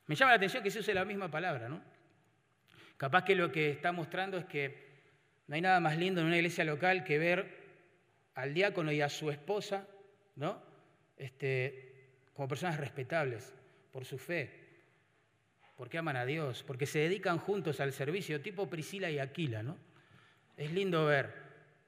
[0.07, 1.81] Me llama la atención que se use la misma palabra, ¿no?
[2.97, 4.91] Capaz que lo que está mostrando es que
[5.47, 7.61] no hay nada más lindo en una iglesia local que ver
[8.35, 9.87] al diácono y a su esposa,
[10.35, 10.61] ¿no?
[11.15, 11.90] Este,
[12.41, 13.53] como personas respetables
[13.91, 14.49] por su fe,
[15.77, 19.77] porque aman a Dios, porque se dedican juntos al servicio, tipo Priscila y Aquila, ¿no?
[20.57, 21.35] Es lindo ver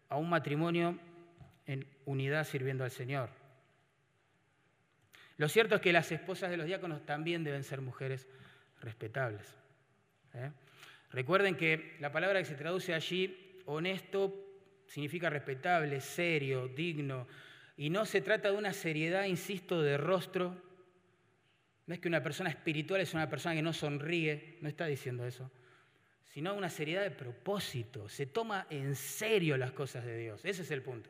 [0.09, 0.99] a un matrimonio
[1.65, 3.31] en unidad sirviendo al Señor.
[5.37, 8.27] Lo cierto es que las esposas de los diáconos también deben ser mujeres
[8.79, 9.57] respetables.
[10.35, 10.51] ¿eh?
[11.09, 14.35] Recuerden que la palabra que se traduce allí, honesto,
[14.85, 17.25] significa respetable, serio, digno,
[17.83, 20.55] y no se trata de una seriedad, insisto, de rostro.
[21.85, 25.27] No es que una persona espiritual es una persona que no sonríe, no está diciendo
[25.27, 25.51] eso,
[26.23, 28.07] sino una seriedad de propósito.
[28.07, 30.45] Se toma en serio las cosas de Dios.
[30.45, 31.09] Ese es el punto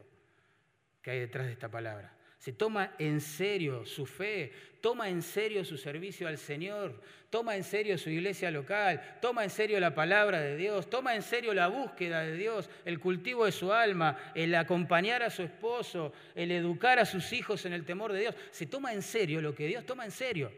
[1.04, 2.18] que hay detrás de esta palabra.
[2.44, 4.52] Se toma en serio su fe,
[4.82, 9.50] toma en serio su servicio al Señor, toma en serio su iglesia local, toma en
[9.50, 13.54] serio la palabra de Dios, toma en serio la búsqueda de Dios, el cultivo de
[13.54, 18.12] su alma, el acompañar a su esposo, el educar a sus hijos en el temor
[18.12, 18.36] de Dios.
[18.52, 20.52] Se toma en serio lo que Dios toma en serio.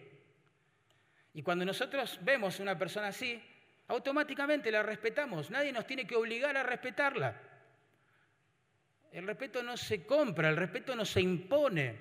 [1.35, 3.39] Y cuando nosotros vemos una persona así,
[3.89, 5.51] automáticamente la respetamos.
[5.51, 7.39] Nadie nos tiene que obligar a respetarla.
[9.15, 11.95] El respeto no se compra, el respeto no se impone.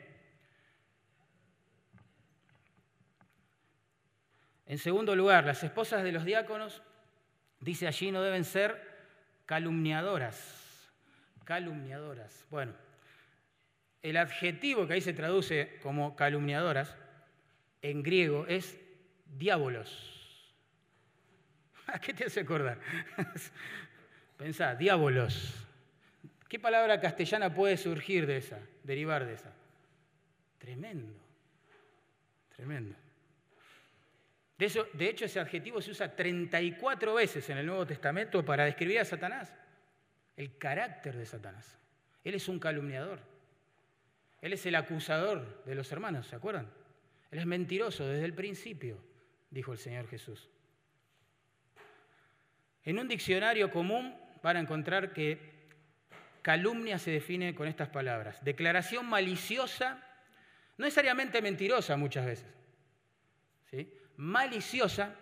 [4.67, 6.83] En segundo lugar, las esposas de los diáconos,
[7.61, 8.83] dice allí, no deben ser
[9.47, 10.91] calumniadoras.
[11.45, 12.47] Calumniadoras.
[12.51, 12.75] Bueno,
[14.03, 16.97] el adjetivo que ahí se traduce como calumniadoras
[17.81, 18.77] en griego es
[19.25, 20.53] diábolos.
[21.87, 22.81] ¿A qué te hace acordar?
[24.37, 25.65] Pensá, diábolos.
[26.55, 29.53] ¿Qué palabra castellana puede surgir de esa, derivar de esa?
[30.57, 31.13] Tremendo,
[32.55, 32.95] tremendo.
[34.57, 39.01] De, de hecho, ese adjetivo se usa 34 veces en el Nuevo Testamento para describir
[39.01, 39.53] a Satanás,
[40.37, 41.77] el carácter de Satanás.
[42.23, 43.19] Él es un calumniador,
[44.41, 46.71] él es el acusador de los hermanos, ¿se acuerdan?
[47.33, 49.03] Él es mentiroso desde el principio,
[49.51, 50.49] dijo el Señor Jesús.
[52.85, 55.54] En un diccionario común van a encontrar que
[56.45, 58.45] Calumnia se define con estas palabras.
[58.45, 59.95] Declaración maliciosa,
[60.77, 62.47] no necesariamente mentirosa muchas veces,
[63.71, 63.91] ¿sí?
[64.19, 65.17] maliciosa,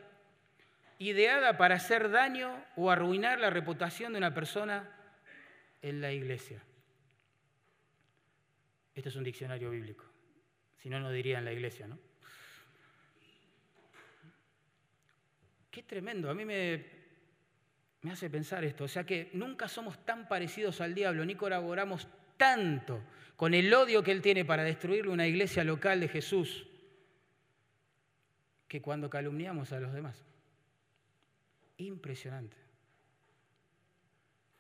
[0.98, 4.90] ideada para hacer daño o arruinar la reputación de una persona
[5.80, 6.60] en la iglesia.
[8.92, 10.04] Esto es un diccionario bíblico,
[10.78, 12.00] si no, no diría en la iglesia, ¿no?
[15.70, 16.84] Qué tremendo, a mí me,
[18.02, 18.84] me hace pensar esto.
[18.84, 23.02] O sea que nunca somos tan parecidos al diablo, ni colaboramos tanto
[23.36, 26.66] con el odio que él tiene para destruirle una iglesia local de Jesús,
[28.68, 30.24] que cuando calumniamos a los demás.
[31.76, 32.56] Impresionante.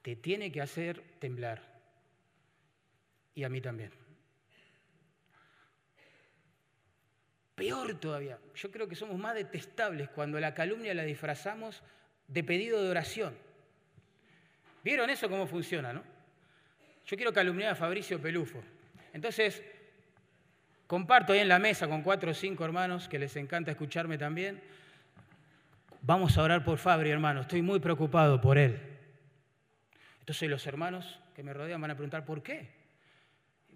[0.02, 1.62] Te tiene que hacer temblar.
[3.34, 3.90] Y a mí también.
[7.54, 11.82] Peor todavía, yo creo que somos más detestables cuando la calumnia la disfrazamos
[12.32, 13.34] de pedido de oración.
[14.82, 16.02] ¿Vieron eso cómo funciona, no?
[17.06, 18.62] Yo quiero calumniar a Fabricio Pelufo.
[19.12, 19.62] Entonces,
[20.86, 24.62] comparto ahí en la mesa con cuatro o cinco hermanos que les encanta escucharme también.
[26.00, 27.42] Vamos a orar por Fabri, hermano.
[27.42, 28.80] Estoy muy preocupado por él.
[30.20, 32.70] Entonces los hermanos que me rodean van a preguntar, ¿por qué?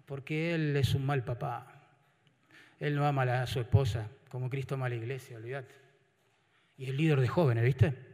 [0.05, 1.73] Porque él es un mal papá.
[2.79, 5.73] Él no ama a su esposa como Cristo ama a la iglesia, olvídate.
[6.77, 8.06] Y es líder de jóvenes, ¿viste?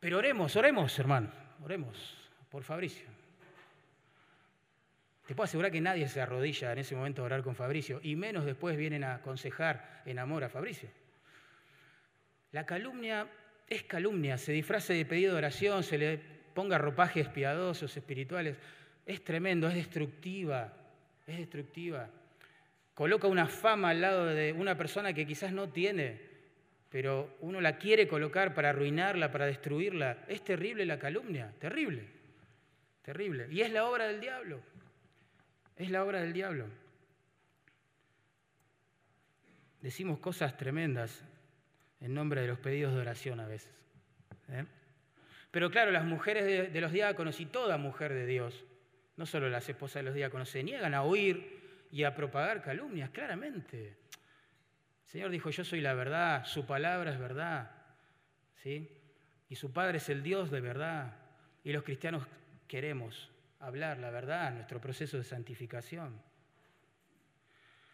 [0.00, 1.30] Pero oremos, oremos, hermano,
[1.62, 2.16] oremos
[2.48, 3.06] por Fabricio.
[5.26, 8.16] Te puedo asegurar que nadie se arrodilla en ese momento a orar con Fabricio, y
[8.16, 10.88] menos después vienen a aconsejar en amor a Fabricio.
[12.52, 13.28] La calumnia
[13.68, 16.18] es calumnia, se disfrace de pedido de oración, se le
[16.54, 18.56] ponga ropajes piadosos, espirituales.
[19.06, 20.72] Es tremendo, es destructiva,
[21.26, 22.08] es destructiva.
[22.94, 26.29] Coloca una fama al lado de una persona que quizás no tiene
[26.90, 30.24] pero uno la quiere colocar para arruinarla, para destruirla.
[30.26, 32.04] Es terrible la calumnia, terrible,
[33.02, 33.46] terrible.
[33.50, 34.60] Y es la obra del diablo,
[35.76, 36.66] es la obra del diablo.
[39.80, 41.24] Decimos cosas tremendas
[42.00, 43.72] en nombre de los pedidos de oración a veces.
[44.50, 44.66] ¿eh?
[45.50, 48.64] Pero claro, las mujeres de, de los diáconos y toda mujer de Dios,
[49.16, 51.60] no solo las esposas de los diáconos, se niegan a oír
[51.92, 53.99] y a propagar calumnias, claramente.
[55.10, 57.72] Señor dijo, yo soy la verdad, su palabra es verdad.
[58.62, 58.96] ¿sí?
[59.48, 61.16] Y su Padre es el Dios de verdad.
[61.64, 62.28] Y los cristianos
[62.68, 66.22] queremos hablar la verdad en nuestro proceso de santificación.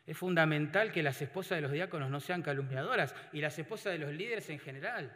[0.06, 3.98] Es fundamental que las esposas de los diáconos no sean calumniadoras y las esposas de
[3.98, 5.10] los líderes en general.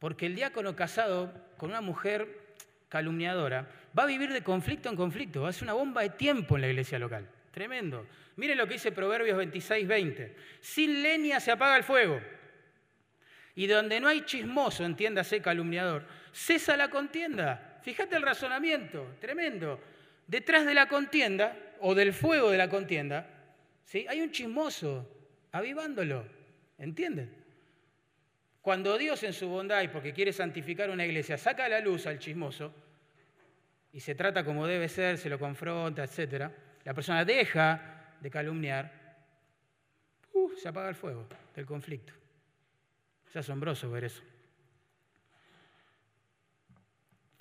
[0.00, 2.56] Porque el diácono casado con una mujer
[2.88, 6.56] calumniadora va a vivir de conflicto en conflicto, va a ser una bomba de tiempo
[6.56, 7.28] en la iglesia local.
[7.50, 8.06] Tremendo.
[8.36, 10.36] Miren lo que dice Proverbios 26, 20.
[10.60, 12.20] Sin leña se apaga el fuego.
[13.54, 17.80] Y donde no hay chismoso, entiéndase calumniador, cesa la contienda.
[17.82, 19.80] Fíjate el razonamiento, tremendo.
[20.26, 23.26] Detrás de la contienda, o del fuego de la contienda,
[23.84, 24.06] ¿sí?
[24.08, 25.08] hay un chismoso
[25.52, 26.24] avivándolo.
[26.78, 27.34] ¿Entienden?
[28.62, 32.06] Cuando Dios en su bondad y porque quiere santificar una iglesia saca a la luz
[32.06, 32.72] al chismoso
[33.92, 36.50] y se trata como debe ser, se lo confronta, etc.,
[36.84, 38.98] la persona deja de calumniar,
[40.56, 42.12] se apaga el fuego del conflicto.
[43.28, 44.22] Es asombroso ver eso.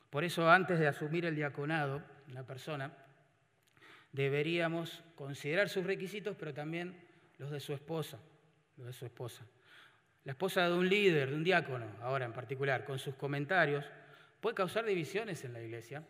[0.10, 2.92] Por eso antes de asumir el diaconado, una persona,
[4.12, 6.96] deberíamos considerar sus requisitos, pero también
[7.38, 8.18] los de su esposa,
[8.78, 9.46] los de su esposa.
[10.24, 13.86] La esposa de un líder, de un diácono, ahora en particular, con sus comentarios,
[14.42, 16.04] puede causar divisiones en la iglesia,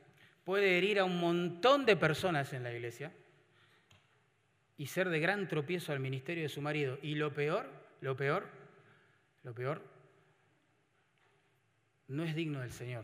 [0.47, 3.11] puede herir a un montón de personas en la iglesia
[4.77, 6.97] y ser de gran tropiezo al ministerio de su marido.
[7.01, 8.47] Y lo peor, lo peor,
[9.43, 9.83] lo peor,
[12.07, 13.03] no es digno del Señor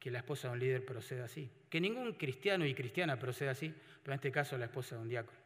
[0.00, 1.50] que la esposa de un líder proceda así.
[1.68, 3.70] Que ningún cristiano y cristiana proceda así,
[4.02, 5.38] pero en este caso la esposa de un diácono.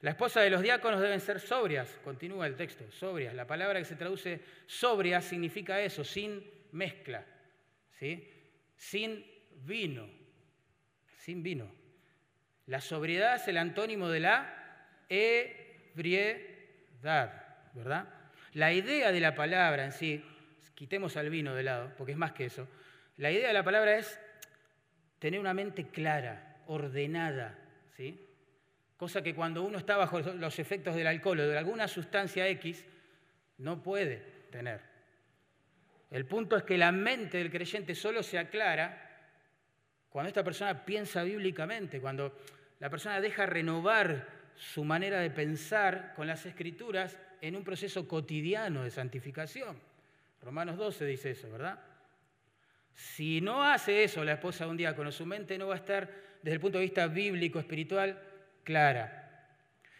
[0.00, 3.36] La esposa de los diáconos deben ser sobrias, continúa el texto, sobrias.
[3.36, 7.24] La palabra que se traduce sobria significa eso, sin mezcla,
[8.00, 8.32] ¿sí?
[8.76, 9.24] Sin
[9.64, 10.08] vino,
[11.18, 11.70] sin vino.
[12.66, 16.52] La sobriedad es el antónimo de la ebriedad.
[17.74, 18.08] ¿verdad?
[18.54, 20.24] La idea de la palabra en sí,
[20.74, 22.66] quitemos al vino de lado, porque es más que eso,
[23.16, 24.18] la idea de la palabra es
[25.18, 27.58] tener una mente clara, ordenada,
[27.96, 28.22] ¿sí?
[28.96, 32.84] Cosa que cuando uno está bajo los efectos del alcohol o de alguna sustancia X,
[33.58, 34.16] no puede
[34.50, 34.80] tener.
[36.10, 39.02] El punto es que la mente del creyente solo se aclara
[40.08, 42.38] cuando esta persona piensa bíblicamente, cuando
[42.78, 48.84] la persona deja renovar su manera de pensar con las escrituras en un proceso cotidiano
[48.84, 49.78] de santificación.
[50.42, 51.80] Romanos 12 dice eso, ¿verdad?
[52.94, 56.08] Si no hace eso la esposa de un diácono, su mente no va a estar
[56.42, 58.18] desde el punto de vista bíblico, espiritual,
[58.64, 59.25] clara.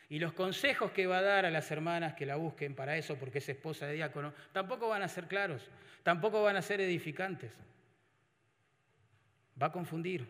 [0.09, 3.17] Y los consejos que va a dar a las hermanas que la busquen para eso,
[3.17, 5.69] porque es esposa de diácono, tampoco van a ser claros,
[6.03, 7.53] tampoco van a ser edificantes.
[9.61, 10.27] Va a confundir,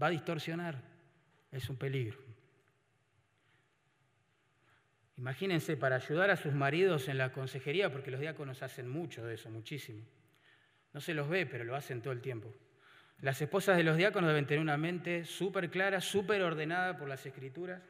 [0.00, 0.76] va a distorsionar.
[1.52, 2.18] Es un peligro.
[5.18, 9.34] Imagínense, para ayudar a sus maridos en la consejería, porque los diáconos hacen mucho de
[9.34, 10.02] eso, muchísimo.
[10.92, 12.52] No se los ve, pero lo hacen todo el tiempo.
[13.20, 17.24] Las esposas de los diáconos deben tener una mente súper clara, súper ordenada por las
[17.24, 17.80] escrituras.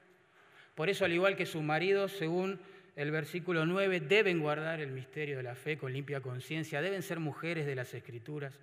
[0.74, 2.61] Por eso, al igual que sus maridos, según
[2.96, 7.20] el versículo 9, deben guardar el misterio de la fe con limpia conciencia, deben ser
[7.20, 8.58] mujeres de las escrituras,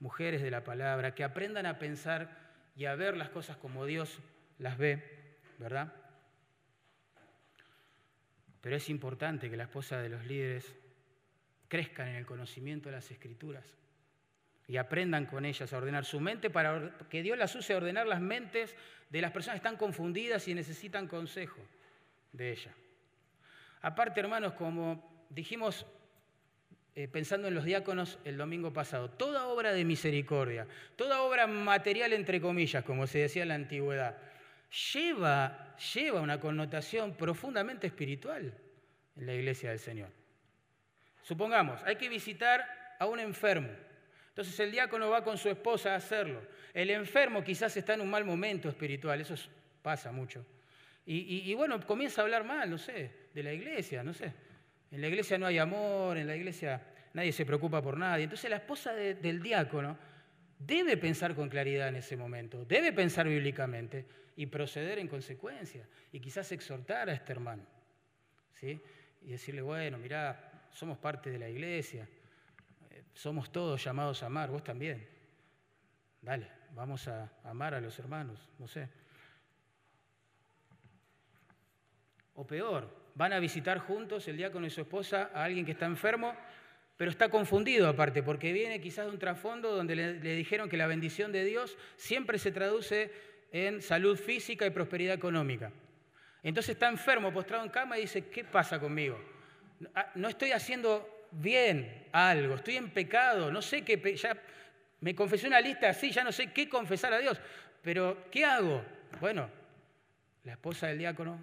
[0.00, 2.36] mujeres de la palabra, que aprendan a pensar
[2.76, 4.18] y a ver las cosas como Dios
[4.58, 5.02] las ve,
[5.58, 5.92] ¿verdad?
[8.60, 10.74] Pero es importante que la esposa de los líderes
[11.68, 13.64] crezcan en el conocimiento de las escrituras
[14.72, 18.06] y aprendan con ellas a ordenar su mente para que Dios las use a ordenar
[18.06, 18.74] las mentes
[19.10, 21.60] de las personas que están confundidas y necesitan consejo
[22.32, 22.72] de ella.
[23.82, 25.84] Aparte, hermanos, como dijimos
[26.94, 32.14] eh, pensando en los diáconos el domingo pasado, toda obra de misericordia, toda obra material
[32.14, 34.16] entre comillas, como se decía en la antigüedad,
[34.94, 38.54] lleva, lleva una connotación profundamente espiritual
[39.16, 40.08] en la iglesia del Señor.
[41.20, 43.91] Supongamos, hay que visitar a un enfermo.
[44.32, 46.40] Entonces el diácono va con su esposa a hacerlo.
[46.72, 49.34] El enfermo quizás está en un mal momento espiritual, eso
[49.82, 50.46] pasa mucho.
[51.04, 54.32] Y, bueno, comienza a hablar mal, no sé, de la iglesia, no sé.
[54.90, 56.80] En la iglesia no hay amor, en la iglesia
[57.12, 58.24] nadie se preocupa por nadie.
[58.24, 59.98] Entonces la esposa del diácono
[60.58, 64.06] debe pensar con claridad en ese momento, debe pensar bíblicamente
[64.36, 67.66] y proceder en consecuencia y quizás exhortar a este hermano.
[68.54, 68.80] ¿sí?
[69.20, 72.08] Y decirle, bueno, mira, somos parte de la iglesia,
[73.14, 75.08] somos todos llamados a amar, vos también.
[76.20, 78.88] Dale, vamos a amar a los hermanos, no sé.
[82.34, 85.86] O peor, van a visitar juntos el diácono y su esposa a alguien que está
[85.86, 86.34] enfermo
[87.02, 90.86] pero está confundido aparte, porque viene quizás de un trasfondo donde le, dijeron que la
[90.86, 93.10] bendición de Dios siempre se traduce
[93.50, 95.72] en salud física y prosperidad económica.
[96.44, 99.18] Entonces está enfermo, postrado en cama y dice, ¿qué pasa conmigo?
[100.14, 104.36] No ah, estoy haciendo bien algo, estoy en pecado, no sé qué, ya
[105.00, 107.40] Me confesé una lista así, ya no sé qué confesar a Dios.
[107.82, 108.84] Pero, ¿qué hago?
[109.20, 109.48] Bueno,
[110.44, 111.38] la esposa del diácono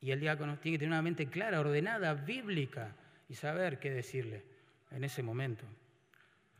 [0.00, 2.94] y el diácono tienen que tener una mente clara, ordenada, bíblica
[3.28, 4.42] y saber qué decirle
[4.90, 5.64] en ese momento.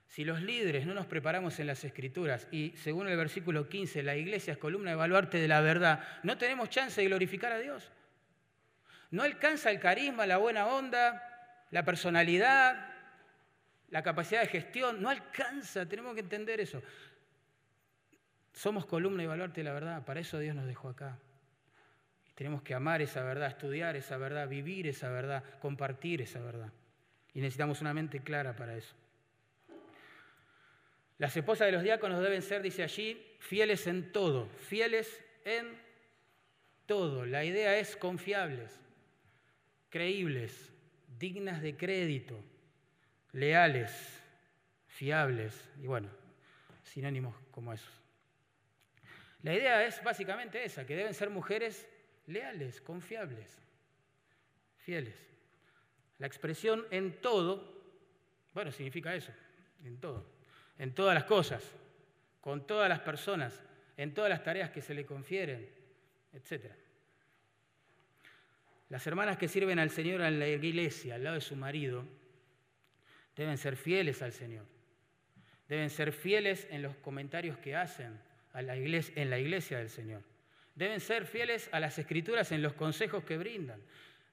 [0.07, 4.17] Si los líderes no nos preparamos en las escrituras y según el versículo 15, la
[4.17, 7.91] iglesia es columna de baluarte de la verdad, no tenemos chance de glorificar a Dios.
[9.11, 11.34] No alcanza el carisma, la buena onda,
[11.75, 12.87] la personalidad,
[13.91, 16.81] la capacidad de gestión, no alcanza, tenemos que entender eso.
[18.53, 21.19] Somos columna y baluarte de la verdad, para eso Dios nos dejó acá.
[22.37, 26.71] Tenemos que amar esa verdad, estudiar esa verdad, vivir esa verdad, compartir esa verdad.
[27.33, 28.95] Y necesitamos una mente clara para eso.
[31.19, 35.77] Las esposas de los diáconos deben ser, dice allí, fieles en todo, fieles en
[36.87, 37.27] todo.
[37.27, 38.79] La idea es confiables,
[39.91, 40.71] creíbles,
[41.19, 42.39] dignas de crédito,
[43.33, 44.23] leales,
[44.89, 46.09] fiables y bueno,
[46.83, 47.93] sinónimos como esos.
[49.43, 51.89] La idea es básicamente esa, que deben ser mujeres
[52.27, 53.61] leales, confiables,
[54.79, 55.17] fieles.
[56.19, 57.83] La expresión en todo,
[58.55, 59.33] bueno, significa eso,
[59.85, 60.27] en todo,
[60.79, 61.63] en todas las cosas,
[62.41, 63.63] con todas las personas,
[63.97, 65.69] en todas las tareas que se le confieren,
[66.33, 66.73] etc.
[68.89, 72.05] Las hermanas que sirven al Señor en la iglesia, al lado de su marido,
[73.35, 74.67] deben ser fieles al Señor.
[75.69, 78.21] Deben ser fieles en los comentarios que hacen
[78.53, 80.23] en la iglesia del Señor.
[80.75, 83.83] Deben ser fieles a las escrituras en los consejos que brindan.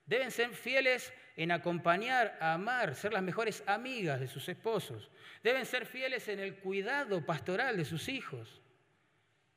[0.06, 5.10] Deben ser fieles en acompañar, amar, ser las mejores amigas de sus esposos.
[5.44, 8.62] Deben ser fieles en el cuidado pastoral de sus hijos.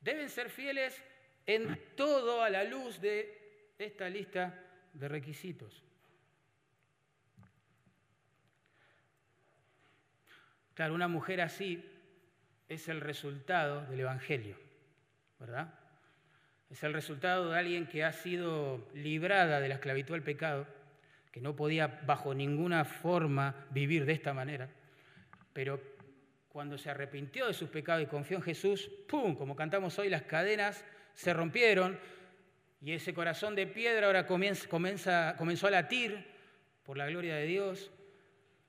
[0.01, 1.03] Deben ser fieles
[1.47, 4.63] en todo a la luz de esta lista
[4.95, 5.84] de requisitos.
[10.74, 11.84] Claro, una mujer así
[12.68, 14.57] es el resultado del Evangelio,
[15.38, 15.72] ¿verdad?
[16.70, 20.66] Es el resultado de alguien que ha sido librada de la esclavitud al pecado,
[21.30, 24.68] que no podía bajo ninguna forma vivir de esta manera,
[25.53, 25.80] pero
[26.49, 29.34] cuando se arrepintió de sus pecados y confió en Jesús, ¡pum!
[29.36, 31.99] Como cantamos hoy, las cadenas se rompieron
[32.85, 36.22] y ese corazón de piedra ahora comienza, comenzó a latir
[36.85, 37.91] por la gloria de Dios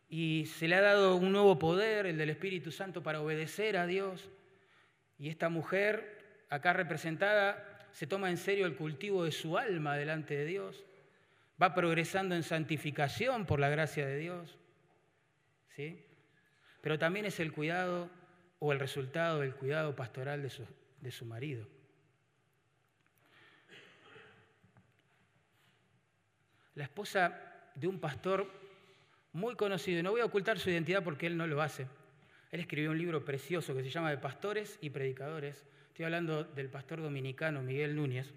[0.08, 3.86] y se le ha dado un nuevo poder, el del Espíritu Santo, para obedecer a
[3.86, 4.30] Dios.
[5.18, 10.38] Y esta mujer, acá representada, se toma en serio el cultivo de su alma delante
[10.38, 10.86] de Dios,
[11.62, 14.58] va progresando en santificación por la gracia de Dios,
[15.76, 16.06] ¿sí?
[16.80, 18.10] pero también es el cuidado
[18.60, 20.66] o el resultado del cuidado pastoral de su,
[21.02, 21.75] de su marido.
[26.76, 27.42] La esposa
[27.74, 28.50] de un pastor
[29.34, 31.88] muy conocido, no voy a ocultar su identidad porque él no lo hace,
[32.52, 36.70] él escribió un libro precioso que se llama De Pastores y Predicadores, estoy hablando del
[36.70, 38.34] pastor dominicano Miguel Núñez,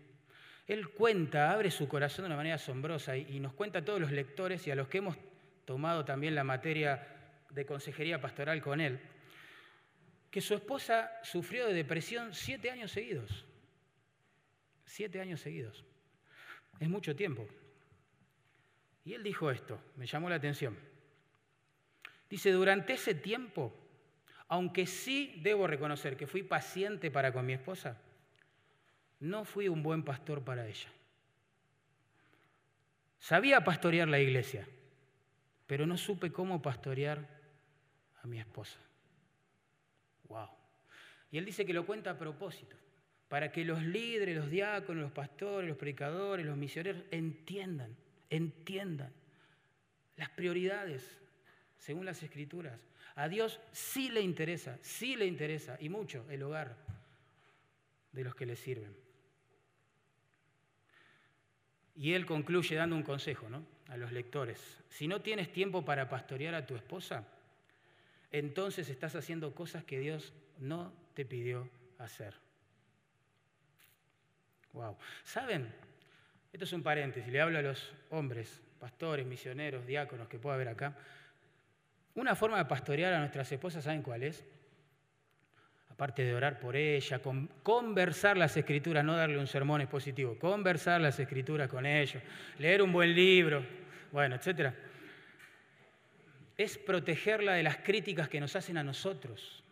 [0.69, 4.13] él cuenta, abre su corazón de una manera asombrosa y, nos cuenta a todos los
[4.13, 5.17] lectores y a los que hemos
[5.65, 7.07] tomado también la materia
[7.51, 9.01] de consejería pastoral con él,
[10.31, 13.47] que su esposa sufrió de depresión siete años seguidos.
[14.85, 15.85] Siete años seguidos.
[16.79, 17.49] Es mucho tiempo.
[19.09, 20.77] Y él dijo esto, me llamó la atención.
[22.29, 23.73] Dice, durante ese tiempo
[24.49, 28.01] aunque sí debo reconocer que fui paciente para con mi esposa,
[29.21, 30.89] no fui un buen pastor para ella.
[33.19, 34.67] Sabía pastorear la iglesia,
[35.67, 37.29] pero no supe cómo pastorear
[38.23, 38.79] a mi esposa.
[40.29, 40.49] Wow.
[41.31, 42.77] Y él dice que lo cuenta a propósito,
[43.29, 47.95] para que los líderes, los diáconos, los pastores, los predicadores, los misioneros entiendan,
[48.31, 49.13] entiendan
[50.17, 51.19] las prioridades
[51.79, 52.79] según las escrituras.
[53.15, 56.77] A Dios sí le interesa, sí le interesa, y mucho, el hogar
[58.13, 58.95] de los que le sirven.
[61.97, 63.67] Y él concluye dando un consejo ¿no?
[63.89, 64.79] a los lectores.
[64.89, 67.27] Si no tienes tiempo para pastorear a tu esposa,
[68.31, 71.69] entonces estás haciendo cosas que Dios no te pidió
[71.99, 72.35] hacer.
[74.73, 74.97] Wow.
[75.25, 75.73] ¿Saben?
[76.53, 80.69] Esto es un paréntesis, le hablo a los hombres, pastores, misioneros, diáconos que pueda haber
[80.69, 80.97] acá.
[82.15, 84.45] Una forma de pastorear a nuestras esposas, ¿saben cuál es?
[85.91, 87.21] Aparte de orar por ella,
[87.63, 92.23] conversar las escrituras, no darle un sermón expositivo, conversar las escrituras con ellos,
[92.59, 93.65] leer un buen libro,
[94.13, 94.73] bueno, etc.
[96.57, 99.63] Es protegerla de las críticas que nos hacen a nosotros.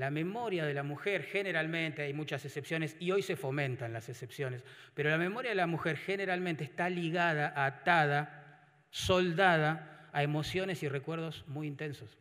[0.00, 4.64] La memoria de la mujer generalmente, hay muchas excepciones y hoy se fomentan las excepciones,
[4.94, 11.44] pero la memoria de la mujer generalmente está ligada, atada soldada a emociones y recuerdos
[11.48, 12.16] muy intensos.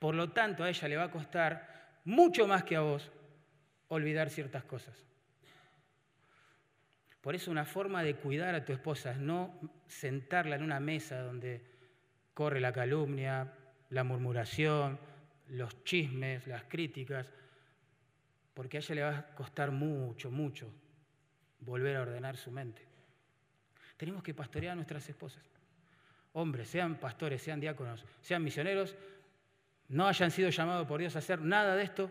[0.00, 3.12] Por lo tanto, a ella le va a costar mucho más que a vos
[3.86, 5.06] olvidar ciertas cosas.
[7.20, 11.20] Por eso una forma de cuidar a tu esposa es no sentarla en una mesa
[11.20, 11.64] donde
[12.34, 13.52] corre la calumnia,
[13.90, 15.11] la murmuración,
[15.48, 17.30] los chismes, las críticas,
[18.54, 20.72] porque a ella le va a costar mucho, mucho
[21.60, 22.86] volver a ordenar su mente.
[23.96, 25.44] Tenemos que pastorear a nuestras esposas.
[26.32, 28.96] Hombres, sean pastores, sean diáconos, sean misioneros,
[29.88, 32.10] no hayan sido llamados por Dios a hacer nada de esto,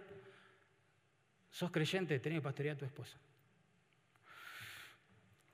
[1.49, 3.17] sos creyente, tenés que pastorear a tu esposa.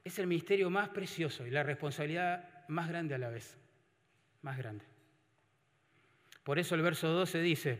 [0.03, 3.57] Es el ministerio más precioso y la responsabilidad más grande a la vez.
[4.41, 4.85] Más grande.
[6.47, 7.77] Por eso el verso 12 dice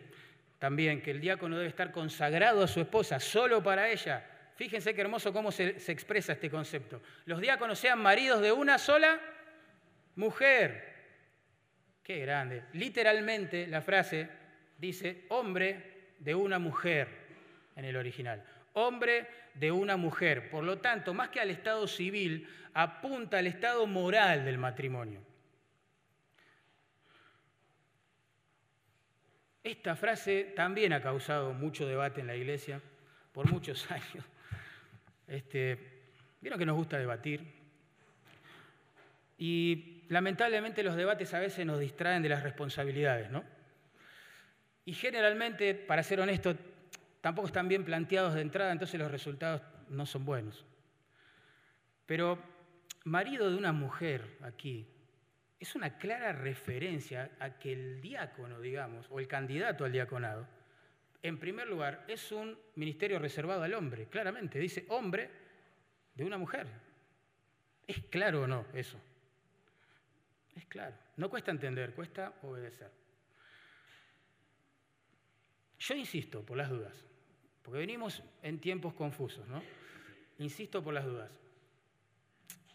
[0.60, 4.30] también que el diácono debe estar consagrado a su esposa, solo para ella.
[4.58, 7.02] Fíjense qué hermoso cómo se, expresa este concepto.
[7.24, 9.22] Los diáconos sean maridos de una sola
[10.18, 10.96] mujer.
[12.04, 12.64] Qué grande.
[12.74, 14.28] Literalmente la frase
[14.78, 17.08] dice hombre de una mujer
[17.78, 18.44] en el original
[18.74, 20.50] hombre de una mujer.
[20.50, 25.27] Por lo tanto, más que al estado civil, apunta al estado moral del matrimonio.
[29.68, 32.80] Esta frase también ha causado mucho debate en la iglesia
[33.34, 34.24] por muchos años.
[35.28, 35.78] Este,
[36.40, 37.46] Vieron que nos gusta debatir.
[39.38, 43.44] Y lamentablemente los debates a veces nos distraen de las responsabilidades, ¿no?
[44.86, 46.56] Y generalmente, para ser honesto,
[47.20, 50.64] tampoco están bien planteados de entrada, entonces los resultados no son buenos.
[52.06, 52.42] Pero
[53.04, 54.88] marido de una mujer aquí
[55.60, 60.48] es una clara referencia a que el diácono, digamos, o el candidato al diaconado,
[61.24, 65.30] en primer lugar, es un ministerio reservado al hombre, claramente, dice hombre
[66.14, 66.68] de una mujer.
[67.88, 69.00] ¿Es claro o no eso?
[70.56, 70.96] Es claro.
[71.18, 72.92] No cuesta entender, cuesta obedecer.
[75.80, 77.06] Yo insisto, por las dudas,
[77.62, 79.62] porque venimos en tiempos confusos, ¿no?
[80.40, 81.32] Insisto por las dudas.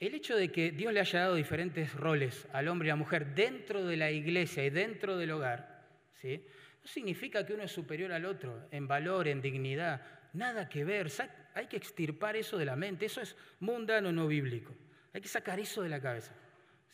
[0.02, 2.96] El hecho de que Dios le haya dado diferentes roles al hombre y a la
[2.96, 5.86] mujer dentro de la iglesia y dentro del hogar,
[6.20, 6.44] ¿sí?
[6.82, 10.02] no significa que uno es superior al otro en valor, en dignidad.
[10.32, 11.06] Nada que ver.
[11.54, 13.06] Hay que extirpar eso de la mente.
[13.06, 14.74] Eso es mundano, no bíblico.
[15.12, 16.34] Hay que sacar eso de la cabeza.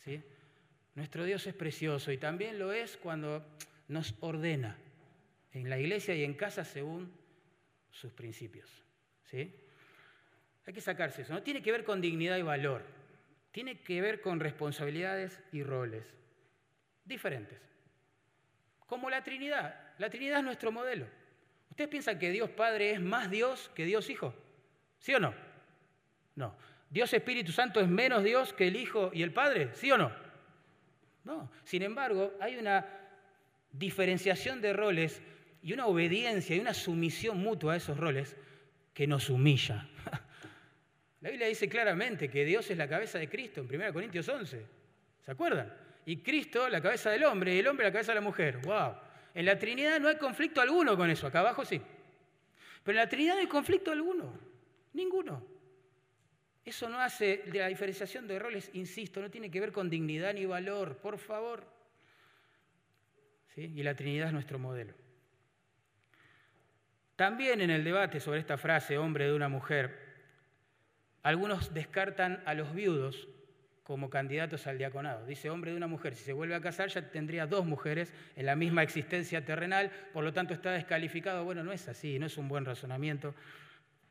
[0.05, 0.21] ¿sí?
[0.93, 3.43] Nuestro Dios es precioso y también lo es cuando
[3.87, 4.77] nos ordena
[5.53, 7.11] en la iglesia y en casa según
[7.89, 8.69] sus principios.
[9.23, 9.51] ¿sí?
[10.67, 11.33] Hay que sacarse eso.
[11.33, 12.98] No tiene que ver con dignidad y valor.
[13.59, 16.05] Tiene que ver con responsabilidades y roles
[17.03, 17.59] diferentes.
[18.85, 19.95] Como la Trinidad.
[19.97, 21.05] La Trinidad es nuestro modelo.
[21.69, 24.33] ¿Ustedes piensan que Dios Padre es más Dios que Dios Hijo?
[24.97, 25.33] ¿Sí o no?
[26.35, 26.55] No.
[26.89, 29.71] ¿Dios Espíritu Santo es menos Dios que el Hijo y el Padre?
[29.73, 30.09] ¿Sí o no?
[31.25, 31.51] No.
[31.65, 32.85] Sin embargo, hay una
[33.73, 35.21] diferenciación de roles
[35.61, 38.37] y una obediencia y una sumisión mutua a esos roles
[38.93, 39.85] que nos humilla.
[41.21, 44.65] La Biblia dice claramente que Dios es la cabeza de Cristo en 1 Corintios 11.
[45.25, 45.73] ¿Se acuerdan?
[46.05, 48.57] Y Cristo la cabeza del hombre y el hombre la cabeza de la mujer.
[48.63, 48.95] ¡Wow!
[49.33, 51.27] En la Trinidad no hay conflicto alguno con eso.
[51.27, 51.81] Acá abajo sí.
[52.83, 54.39] Pero en la Trinidad no hay conflicto alguno.
[54.93, 55.45] Ninguno.
[56.63, 60.33] Eso no hace de la diferenciación de roles, insisto, no tiene que ver con dignidad
[60.33, 61.65] ni valor, por favor.
[63.55, 63.73] ¿Sí?
[63.75, 64.93] Y la Trinidad es nuestro modelo.
[67.15, 70.08] También en el debate sobre esta frase, hombre de una mujer,
[71.23, 73.27] algunos descartan a los viudos
[73.89, 75.25] como candidatos al diaconado.
[75.25, 78.45] Dice hombre de una mujer, si se vuelve a casar ya tendría dos mujeres en
[78.45, 81.43] la misma existencia terrenal, por lo tanto está descalificado.
[81.43, 83.33] Bueno, no es así, no es un buen razonamiento,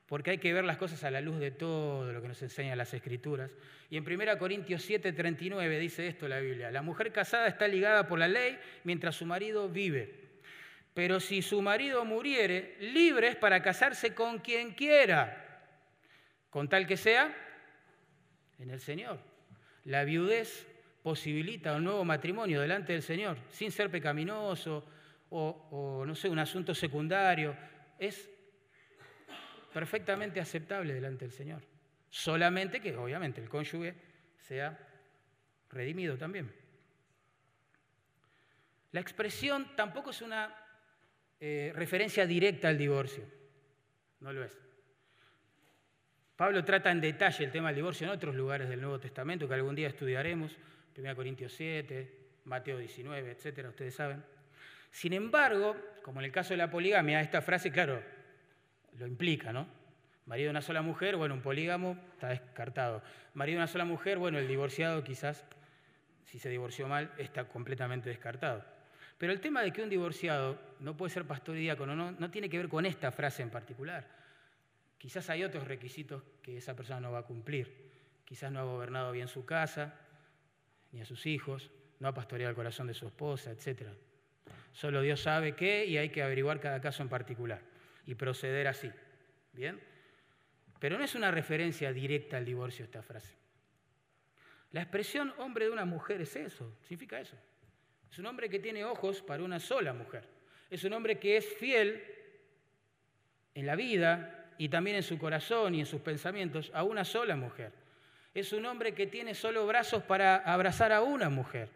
[0.08, 2.76] porque hay que ver las cosas a la luz de todo lo que nos enseñan
[2.76, 3.52] las escrituras.
[3.88, 8.18] Y en 1 Corintios 7:39 dice esto la Biblia, la mujer casada está ligada por
[8.18, 10.12] la ley mientras su marido vive.
[10.92, 15.47] Pero si su marido muriere, libre es para casarse con quien quiera,
[16.50, 17.34] con tal que sea
[18.58, 19.18] en el Señor.
[19.84, 20.66] La viudez
[21.02, 24.84] posibilita un nuevo matrimonio delante del Señor, sin ser pecaminoso
[25.30, 27.56] o, no sé, un asunto secundario.
[27.98, 28.28] Es
[29.72, 31.62] perfectamente aceptable delante del Señor.
[32.10, 33.94] Solamente que, obviamente, el cónyuge
[34.36, 34.78] sea
[35.70, 36.52] redimido también.
[38.92, 40.54] La expresión tampoco es una
[41.40, 43.24] eh, referencia directa al divorcio.
[44.20, 44.67] No lo es.
[46.38, 49.54] Pablo trata en detalle el tema del divorcio en otros lugares del Nuevo Testamento que
[49.54, 50.56] algún día estudiaremos,
[50.96, 52.14] 1 Corintios 7,
[52.44, 54.22] Mateo 19, etcétera, ustedes saben.
[54.92, 58.00] Sin embargo, como en el caso de la poligamia, esta frase, claro,
[59.00, 59.66] lo implica, ¿no?
[60.26, 63.02] Marido de una sola mujer, bueno, un polígamo está descartado.
[63.34, 65.44] Marido de una sola mujer, bueno, el divorciado quizás,
[66.24, 68.64] si se divorció mal, está completamente descartado.
[69.18, 72.30] Pero el tema de que un divorciado no puede ser pastor y diácono no, no
[72.30, 74.17] tiene que ver con esta frase en particular.
[74.98, 77.88] Quizás hay otros requisitos que esa persona no va a cumplir.
[78.24, 79.94] Quizás no ha gobernado bien su casa,
[80.92, 81.70] ni a sus hijos,
[82.00, 83.88] no ha pastoreado el corazón de su esposa, etc.
[84.72, 87.62] Solo Dios sabe qué y hay que averiguar cada caso en particular
[88.06, 88.90] y proceder así.
[89.52, 89.80] ¿Bien?
[90.78, 93.34] Pero no es una referencia directa al divorcio esta frase.
[94.72, 97.36] La expresión hombre de una mujer es eso, significa eso.
[98.10, 100.28] Es un hombre que tiene ojos para una sola mujer.
[100.70, 102.02] Es un hombre que es fiel
[103.54, 107.36] en la vida y también en su corazón y en sus pensamientos a una sola
[107.36, 107.72] mujer.
[108.34, 111.70] Es un hombre que tiene solo brazos para abrazar a una mujer,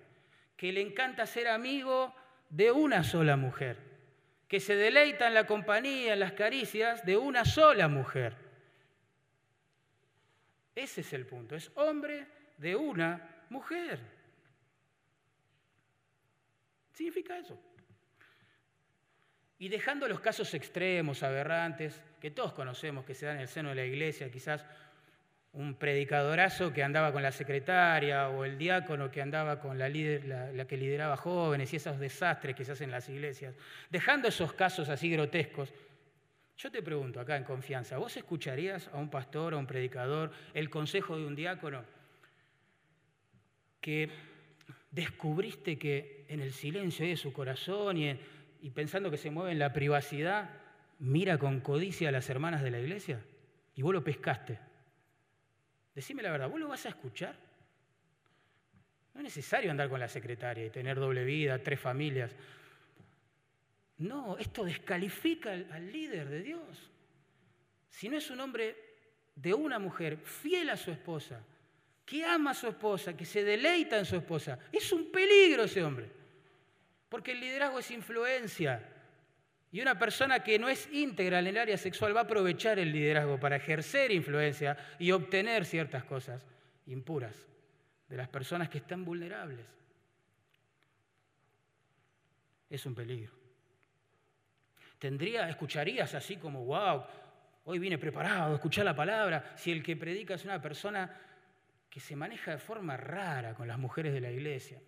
[0.57, 2.15] que le encanta ser amigo
[2.51, 3.79] de una sola mujer,
[4.49, 8.37] que se deleita en la compañía, en las caricias de una sola mujer.
[10.75, 12.27] Ese es el punto, es hombre
[12.59, 14.01] de una mujer.
[16.93, 17.59] Significa eso.
[19.59, 23.71] Y dejando los casos extremos, aberrantes, que todos conocemos que se dan en el seno
[23.71, 24.65] de la iglesia, quizás
[25.55, 30.65] un predicadorazo que andaba con la secretaria o el diácono que andaba con la, la,
[30.65, 33.57] que lideraba jóvenes y esos desastres que se hacen en las iglesias.
[33.91, 35.75] Dejando esos casos así grotescos,
[36.57, 40.71] yo te pregunto acá en confianza, ¿vos escucharías a un pastor, a un predicador, el
[40.71, 41.85] consejo de un diácono
[43.81, 44.11] que
[44.93, 49.73] descubriste que en el silencio de su corazón y pensando que se mueve en la
[49.73, 50.62] privacidad,
[51.03, 53.21] mira con codicia a las hermanas de la iglesia?
[53.75, 54.59] Y vos lo pescaste.
[55.95, 57.37] Decime la verdad, ¿vos lo vas a escuchar?
[59.13, 62.35] No es necesario andar con la secretaria y tener doble vida, tres familias.
[63.99, 66.91] No, esto descalifica al, líder de Dios.
[67.91, 68.77] Si no es un hombre
[69.35, 71.41] de una mujer fiel a su esposa,
[72.07, 75.83] que ama a su esposa, que se deleita en su esposa, es un peligro ese
[75.83, 76.09] hombre.
[77.09, 78.92] Porque el liderazgo es influencia.
[79.73, 82.93] Y una persona que no es íntegra en el área sexual va a aprovechar el
[82.93, 86.47] liderazgo para ejercer influencia y obtener ciertas cosas
[86.87, 87.35] impuras
[88.07, 89.65] de las personas que están vulnerables.
[92.69, 93.33] Es un peligro.
[94.99, 97.05] Tendría, escucharías así como, wow,
[97.65, 101.19] hoy viene preparado escuchar la palabra, si el que predica es una persona
[101.89, 104.83] que se maneja de forma rara con las mujeres de la iglesia.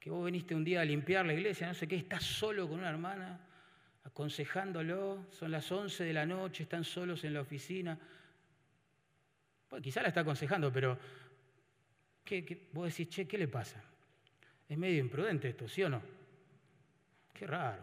[0.00, 2.80] Que vos viniste un día a limpiar la iglesia, no sé qué, estás solo con
[2.80, 3.40] una hermana
[4.06, 7.98] aconsejándolo, son las 11 de la noche, están solos en la oficina.
[9.68, 10.96] Pues quizá la está aconsejando, pero
[12.24, 13.82] ¿qué, vos decís, che, ¿qué le pasa?
[14.68, 16.00] Es medio imprudente esto, ¿sí o no?
[17.34, 17.82] Qué raro.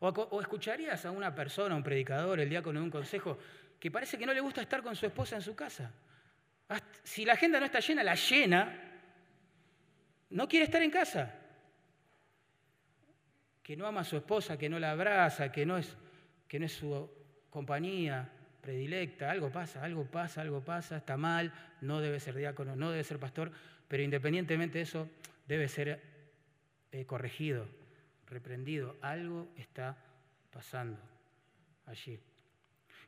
[0.00, 3.38] O, o escucharías a una persona, un predicador, el diácono de un consejo,
[3.80, 5.90] que parece que no le gusta estar con su esposa en su casa.
[7.02, 8.78] Si la agenda no está llena, la llena,
[10.30, 11.41] no quiere estar en casa
[13.62, 15.96] que no ama a su esposa, que no la abraza, que no es,
[16.48, 17.10] que no es su
[17.50, 18.28] compañía
[18.60, 23.04] predilecta, algo pasa, algo pasa, algo pasa, está mal, no debe ser diácono, no debe
[23.04, 23.50] ser pastor,
[23.88, 25.08] pero independientemente de eso,
[25.46, 26.00] debe ser
[26.92, 27.66] eh, corregido,
[28.26, 29.96] reprendido, algo está
[30.50, 30.98] pasando
[31.86, 32.18] allí.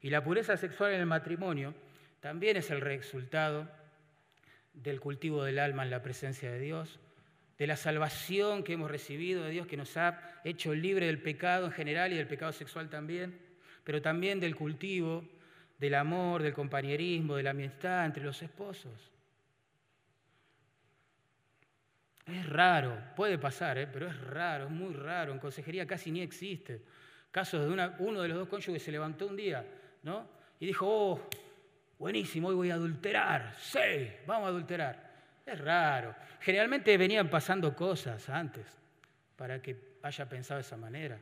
[0.02, 1.74] Y la pureza sexual en el matrimonio
[2.20, 3.70] también es el resultado
[4.72, 6.98] del cultivo del alma en la presencia de Dios,
[7.58, 11.66] de la salvación que hemos recibido de Dios, que nos ha hecho libre del pecado
[11.66, 13.38] en general y del pecado sexual también,
[13.84, 15.24] pero también del cultivo,
[15.78, 19.12] del amor, del compañerismo, de la amistad entre los esposos.
[22.26, 23.86] Es raro, puede pasar, ¿eh?
[23.86, 25.32] pero es raro, es muy raro.
[25.32, 26.82] En consejería casi ni existe.
[27.30, 29.64] Casos de uno de los dos cónyuges se levantó un día
[30.02, 30.26] ¿no?
[30.58, 31.28] y dijo, oh,
[31.98, 33.54] buenísimo, hoy voy a adulterar.
[33.58, 35.03] Sí, vamos a adulterar.
[35.46, 36.14] Es raro.
[36.40, 38.66] Generalmente venían pasando cosas antes
[39.36, 41.18] para que haya pensado de esa manera.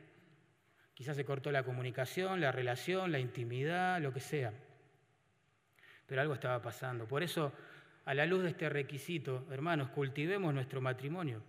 [0.93, 4.53] Quizás se cortó la comunicación, la relación, la intimidad, lo que sea.
[6.05, 7.07] Pero algo estaba pasando.
[7.07, 7.51] Por eso,
[8.05, 11.41] a la luz de este requisito, hermanos, cultivemos nuestro matrimonio.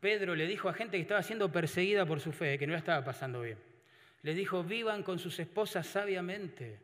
[0.00, 2.78] Pedro le dijo a gente que estaba siendo perseguida por su fe, que no la
[2.78, 3.58] estaba pasando bien.
[4.22, 6.80] Les dijo, vivan con sus esposas sabiamente.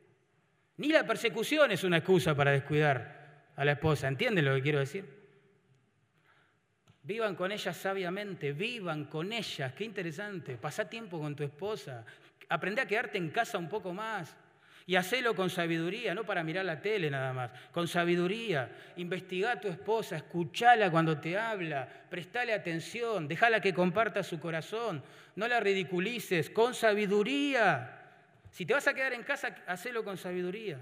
[0.76, 3.23] Ni la persecución es una excusa para descuidar
[3.56, 4.08] a la esposa.
[4.08, 5.04] ¿Entienden lo que quiero decir?
[7.02, 9.72] Vivan con ellas sabiamente, vivan con ellas.
[9.74, 10.56] Qué interesante.
[10.56, 12.04] Pasá tiempo con tu esposa.
[12.48, 14.36] Aprende a quedarte en casa un poco más.
[14.86, 17.50] Y hacelo con sabiduría, no para mirar la tele nada más.
[17.72, 18.70] Con sabiduría.
[18.96, 25.02] Investiga a tu esposa, escuchala cuando te habla, prestale atención, déjala que comparta su corazón.
[25.36, 28.00] No la ridiculices, con sabiduría.
[28.50, 30.78] Si te vas a quedar en casa, hacelo con sabiduría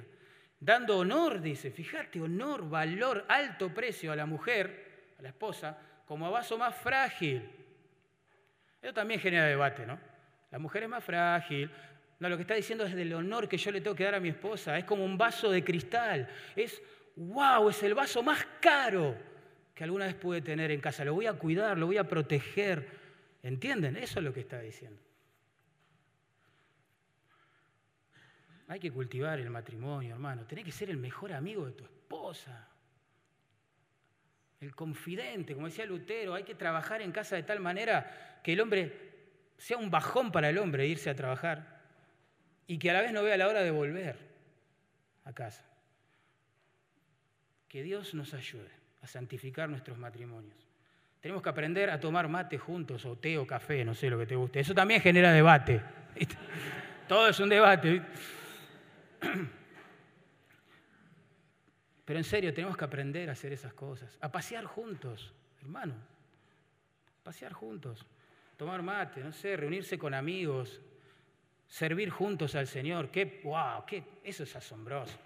[0.64, 6.24] dando honor, dice, fíjate, honor, valor, alto precio a la mujer, a la esposa, como
[6.24, 7.50] a vaso más frágil.
[8.80, 9.98] Eso también genera debate, ¿no?
[10.52, 11.68] La mujer es más frágil.
[12.20, 14.20] No, lo que está diciendo es del honor que yo le tengo que dar a
[14.20, 14.78] mi esposa.
[14.78, 16.28] Es como un vaso de cristal.
[16.54, 16.80] Es,
[17.16, 19.16] wow, es el vaso más caro
[19.74, 21.04] que alguna vez pude tener en casa.
[21.04, 22.86] Lo voy a cuidar, lo voy a proteger.
[23.42, 23.96] ¿Entienden?
[23.96, 25.00] Eso es lo que está diciendo.
[28.72, 30.46] Hay que cultivar el matrimonio, hermano.
[30.46, 32.68] Tenés que ser el mejor amigo de tu esposa.
[34.62, 38.60] El confidente, como decía Lutero, hay que trabajar en casa de tal manera que el
[38.62, 39.10] hombre
[39.58, 41.82] sea un bajón para el hombre irse a trabajar
[42.66, 44.16] y que a la vez no vea la hora de volver
[45.26, 45.66] a casa.
[47.68, 48.70] Que Dios nos ayude
[49.02, 50.66] a santificar nuestros matrimonios.
[51.20, 54.24] Tenemos que aprender a tomar mate juntos, o té o café, no sé lo que
[54.24, 54.60] te guste.
[54.60, 55.82] Eso también genera debate.
[57.06, 58.00] Todo es un debate.
[62.04, 65.94] Pero en serio, tenemos que aprender a hacer esas cosas, a pasear juntos, hermano,
[67.22, 68.04] pasear juntos,
[68.56, 70.80] tomar mate, no sé, reunirse con amigos,
[71.66, 73.10] servir juntos al Señor.
[73.10, 75.18] Qué, wow, qué, eso es asombroso.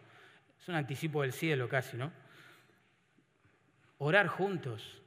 [0.61, 2.13] Es un anticipo del cielo casi, ¿no?
[3.99, 5.03] Orar juntos,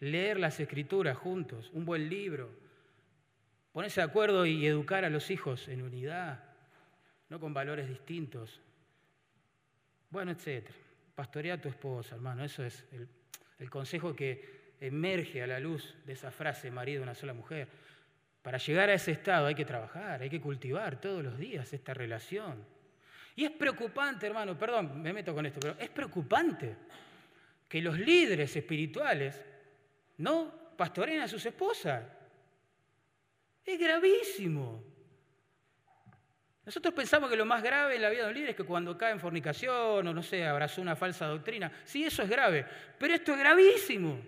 [0.00, 2.50] leer las escrituras juntos, un buen libro,
[3.72, 6.53] ponerse de acuerdo y educar a los hijos en unidad,
[7.34, 8.60] no con valores distintos.
[10.08, 10.78] Bueno, etcétera.
[11.16, 12.44] Pastorea a tu esposa, hermano.
[12.44, 12.84] Eso es
[13.58, 17.66] el, consejo que emerge a la luz de esa frase, marido, una sola mujer.
[18.40, 21.92] Para llegar a ese estado hay que trabajar, hay que cultivar todos los días esta
[21.92, 22.64] relación.
[23.34, 26.76] Y es preocupante, hermano, perdón, me meto con esto, pero es preocupante
[27.68, 29.44] que los líderes espirituales
[30.18, 32.04] no pastoreen a sus esposas.
[33.64, 34.93] Es gravísimo.
[36.66, 38.96] Nosotros pensamos que lo más grave en la vida de un líder es que cuando
[38.96, 41.70] cae en fornicación o no sé, abrazó una falsa doctrina.
[41.84, 42.66] Sí, eso es grave,
[42.98, 44.18] pero esto es gravísimo.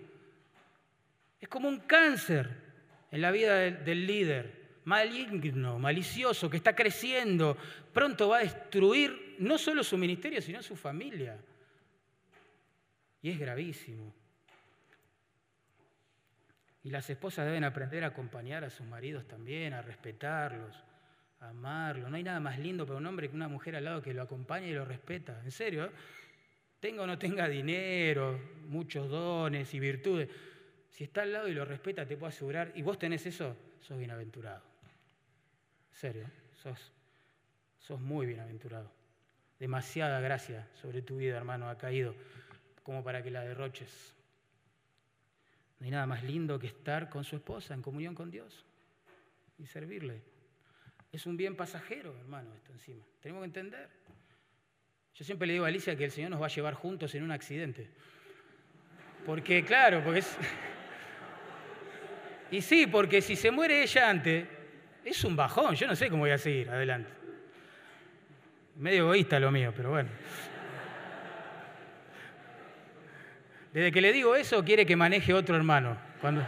[1.39, 2.49] Es como un cáncer
[3.11, 7.57] en la vida del, líder, maligno, malicioso, que está creciendo.
[7.91, 11.37] Pronto va a destruir no solo su ministerio, sino su familia.
[13.23, 14.13] Y es gravísimo.
[16.83, 20.86] Y las esposas deben aprender a acompañar a sus maridos también, a respetarlos
[21.39, 22.09] amarlo.
[22.09, 24.21] No hay nada más lindo para un hombre que una mujer al lado que lo
[24.21, 25.41] acompaña y lo respeta.
[25.43, 25.91] En serio, ¿eh?
[26.79, 30.29] tenga o no tenga dinero, muchos dones y virtudes.
[30.89, 33.97] Si está al lado y lo respeta, te puedo asegurar, y vos tenés eso, sos
[33.97, 34.63] bienaventurado.
[35.91, 36.31] En serio, ¿eh?
[36.55, 36.91] sos,
[37.79, 38.91] sos muy bienaventurado.
[39.59, 42.15] Demasiada gracia sobre tu vida, hermano, ha caído
[42.83, 44.15] como para que la derroches.
[45.79, 48.65] No hay nada más lindo que estar con su esposa en comunión con Dios
[49.57, 50.21] y servirle.
[51.17, 53.03] Es un bien pasajero, hermano, esto encima.
[53.19, 53.89] Tenemos que entender.
[55.15, 57.23] Yo siempre le digo a Alicia que el Señor nos va a llevar juntos en
[57.23, 57.89] un accidente.
[59.25, 60.37] Porque, claro, porque es...
[62.51, 64.45] Y sí, porque si se muere ella antes,
[65.03, 65.73] es un bajón.
[65.73, 67.09] Yo no sé cómo voy a seguir adelante.
[68.75, 70.09] Medio egoísta lo mío, pero bueno.
[73.73, 75.97] Desde que le digo eso, quiere que maneje otro hermano.
[76.21, 76.43] Cuando...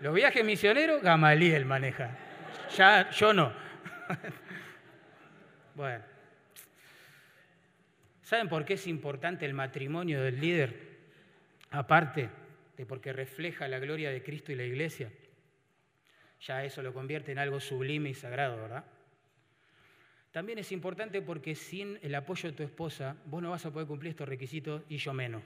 [0.00, 2.16] Los viajes misioneros, Gamaliel maneja.
[2.76, 3.52] Ya, yo no.
[5.74, 6.04] bueno.
[8.22, 10.88] ¿Saben por qué es importante el matrimonio del líder?
[11.70, 12.28] Aparte
[12.76, 15.10] de porque refleja la gloria de Cristo y la iglesia.
[16.42, 18.84] Ya eso lo convierte en algo sublime y sagrado, ¿verdad?
[20.30, 23.88] También es importante porque sin el apoyo de tu esposa, vos no vas a poder
[23.88, 25.42] cumplir estos requisitos y yo menos.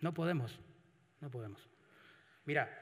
[0.00, 0.58] No podemos,
[1.20, 1.66] no podemos.
[2.44, 2.81] Mira,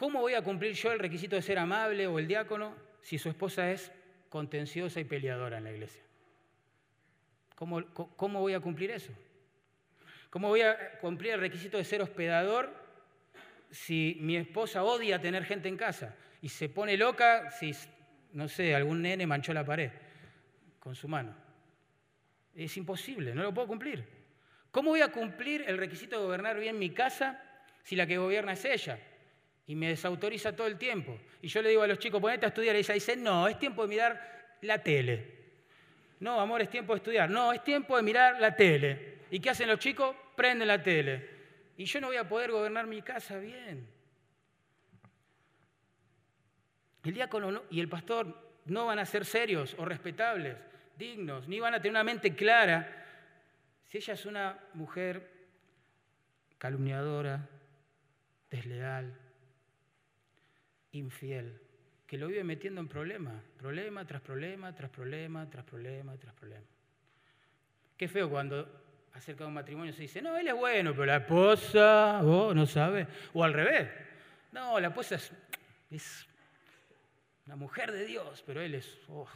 [0.00, 3.28] ¿Cómo voy a cumplir yo el requisito de ser amable o el diácono si su
[3.28, 3.92] esposa es
[4.30, 6.02] contenciosa y peleadora en la iglesia?
[7.54, 9.12] ¿Cómo, voy a cumplir eso?
[10.30, 12.72] ¿Cómo voy a cumplir el requisito de ser hospedador
[13.70, 17.72] si mi esposa odia tener gente en casa y se pone loca si,
[18.32, 19.90] no sé, algún nene manchó la pared
[20.78, 21.34] con su mano?
[22.54, 24.02] Es imposible, no lo puedo cumplir.
[24.70, 27.38] ¿Cómo voy a cumplir el requisito de gobernar bien mi casa
[27.82, 28.98] si la que gobierna es ella?
[29.70, 31.16] Y me desautoriza todo el tiempo.
[31.40, 32.74] Y yo le digo a los chicos, ponete a estudiar.
[32.74, 35.32] Y ella dice, no, es tiempo de mirar la tele.
[36.18, 37.30] No, amor, es tiempo de estudiar.
[37.30, 39.18] No, es tiempo de mirar la tele.
[39.30, 40.16] ¿Y qué hacen los chicos?
[40.34, 41.24] Prenden la tele.
[41.76, 43.86] Y yo no voy a poder gobernar mi casa bien.
[47.04, 50.56] El diácono y el pastor no van a ser serios o respetables,
[50.98, 53.06] dignos, ni van a tener una mente clara
[53.88, 55.30] si ella es una mujer
[56.58, 57.48] calumniadora,
[58.50, 59.29] desleal,
[60.92, 61.60] infiel,
[62.06, 66.66] que lo vive metiendo en problemas, problema tras problema, tras problema, tras problema, tras problema.
[67.96, 68.66] Qué feo cuando
[69.12, 72.66] acerca de un matrimonio se dice, no, él es bueno, pero la esposa, vos no
[72.66, 73.06] sabes.
[73.32, 73.88] O al revés,
[74.52, 75.16] No, la esposa
[75.90, 76.26] es,
[77.46, 78.98] una mujer de Dios, pero él es...
[79.08, 79.28] Oh,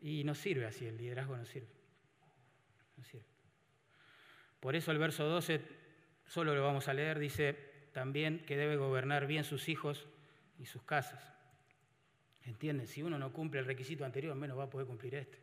[0.00, 1.68] y no sirve así, el liderazgo no sirve.
[2.96, 3.26] No sirve.
[4.58, 5.60] Por eso el verso 12,
[6.26, 10.06] solo lo vamos a leer, dice también que debe gobernar bien sus hijos
[10.60, 11.22] y sus casas.
[12.44, 12.90] ¿Entiendes?
[12.90, 15.38] Si uno no cumple el requisito anterior, menos va a poder cumplir este.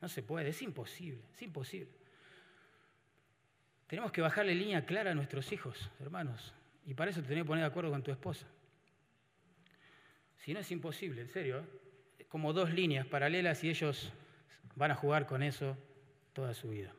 [0.00, 1.92] No se puede, es imposible, es imposible.
[3.86, 6.54] Tenemos que bajarle línea clara a nuestros hijos, hermanos,
[6.86, 8.46] y para eso te tenés que poner de acuerdo con tu esposa.
[10.38, 12.24] Si no es imposible, en serio, ¿eh?
[12.28, 14.12] como dos líneas paralelas y ellos
[14.74, 15.76] van a jugar con eso
[16.32, 16.92] toda su vida.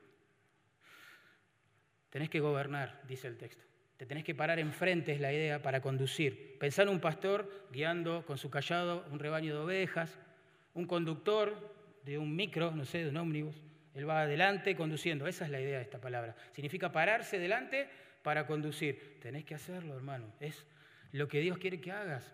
[2.09, 3.63] Tenés que gobernar, dice el texto.
[3.97, 6.57] Te tenés que parar enfrente, es la idea, para conducir.
[6.59, 10.17] Pensar un pastor guiando con su callado un rebaño de ovejas,
[10.73, 11.73] un conductor
[12.03, 13.55] de un micro, no sé, de un ómnibus.
[13.93, 15.27] Él va adelante conduciendo.
[15.27, 16.35] Esa es la idea de esta palabra.
[16.51, 17.87] Significa pararse delante
[18.23, 19.19] para conducir.
[19.21, 20.33] Tenés que hacerlo, hermano.
[20.39, 20.65] Es
[21.11, 22.33] lo que Dios quiere que hagas.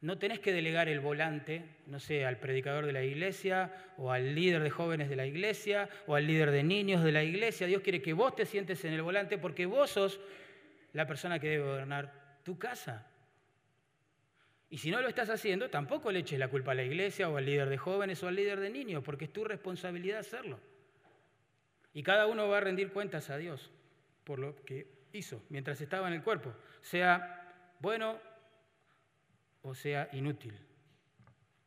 [0.00, 4.34] No tenés que delegar el volante, no sé, al predicador de la iglesia o al
[4.34, 7.66] líder de jóvenes de la iglesia o al líder de niños de la iglesia.
[7.66, 10.18] Dios quiere que vos te sientes en el volante porque vos sos
[10.92, 13.06] la persona que debe gobernar tu casa.
[14.68, 17.36] Y si no lo estás haciendo, tampoco le eches la culpa a la iglesia o
[17.36, 20.60] al líder de jóvenes o al líder de niños, porque es tu responsabilidad hacerlo.
[21.92, 23.70] Y cada uno va a rendir cuentas a Dios
[24.24, 28.18] por lo que hizo mientras estaba en el cuerpo, sea bueno
[29.62, 30.56] o sea inútil.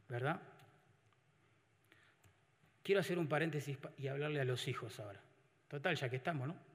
[0.08, 0.40] ¿Verdad?
[2.84, 5.20] Quiero hacer un paréntesis y hablarle a los hijos ahora.
[5.68, 6.73] Total, ya que estamos, ¿no?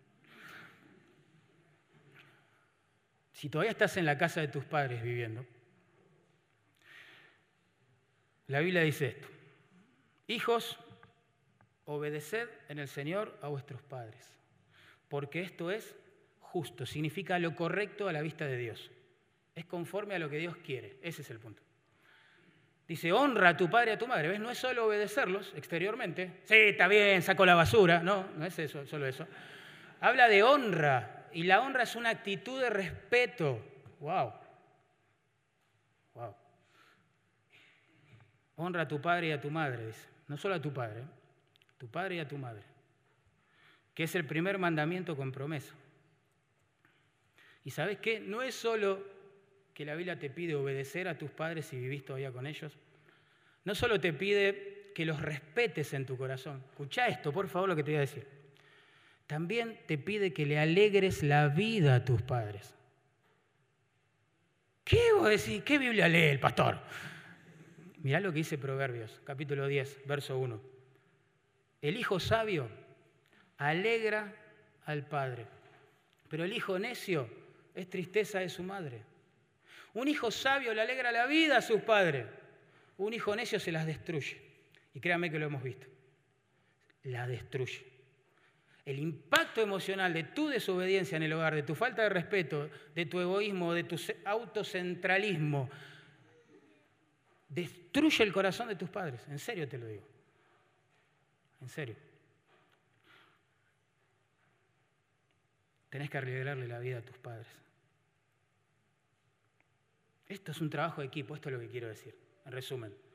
[3.38, 5.46] Si todavía estás en la casa de tus padres viviendo,
[8.48, 9.28] la Biblia dice esto.
[10.26, 10.76] Hijos,
[11.84, 14.34] obedeced en el Señor a vuestros padres,
[15.08, 15.94] porque esto es
[16.40, 18.90] justo, significa lo correcto a la vista de Dios.
[19.54, 21.62] Es conforme a lo que Dios quiere, ese es el punto.
[22.88, 24.26] Dice, honra a tu padre y a tu madre.
[24.30, 24.40] ¿Ves?
[24.40, 26.40] No es solo obedecerlos exteriormente.
[26.42, 28.02] Sí, está bien, saco la basura.
[28.02, 29.28] No, no es eso, solo eso.
[30.00, 33.64] Habla de honra y la honra es una actitud de respeto.
[34.00, 34.32] Wow.
[36.14, 36.34] Wow.
[38.56, 40.08] Honra a tu padre y a tu madre, dice.
[40.26, 41.04] No solo a tu padre,
[41.78, 42.62] tu padre y a tu madre.
[43.94, 45.74] Que es el primer mandamiento con promesa.
[47.64, 48.20] Y sabes qué?
[48.20, 49.04] No es solo
[49.74, 52.76] que la Biblia te pide obedecer a tus padres si vivís todavía con ellos.
[53.64, 56.62] No solo te pide que los respetes en tu corazón.
[56.70, 58.37] Escucha esto, por favor, lo que te voy a decir
[59.28, 62.74] también te pide que le alegres la vida a tus padres.
[64.84, 65.62] ¿Qué vos decís?
[65.62, 66.80] ¿Qué Biblia lee el pastor?
[67.98, 70.60] Mirá lo que dice Proverbios, capítulo 10, verso 1.
[71.82, 72.70] El hijo sabio
[73.58, 74.34] alegra
[74.86, 75.44] al padre,
[76.30, 77.28] pero el hijo necio
[77.74, 79.02] es tristeza de su madre.
[79.92, 82.24] Un hijo sabio le alegra la vida a sus padres,
[82.96, 84.40] un hijo necio se las destruye.
[84.94, 85.86] Y créanme que lo hemos visto,
[87.02, 87.97] la destruye
[88.88, 93.04] el impacto emocional de tu desobediencia en el hogar, de tu falta de respeto, de
[93.04, 95.68] tu egoísmo, de tu autocentralismo,
[97.50, 99.20] destruye el corazón de tus padres.
[99.28, 100.08] En serio te lo digo.
[101.60, 101.96] En serio.
[105.90, 107.46] Tenés que arreglarle la vida a tus padres.
[110.26, 112.14] Esto es un trabajo de equipo, esto es lo que quiero decir,
[112.46, 113.07] en resumen.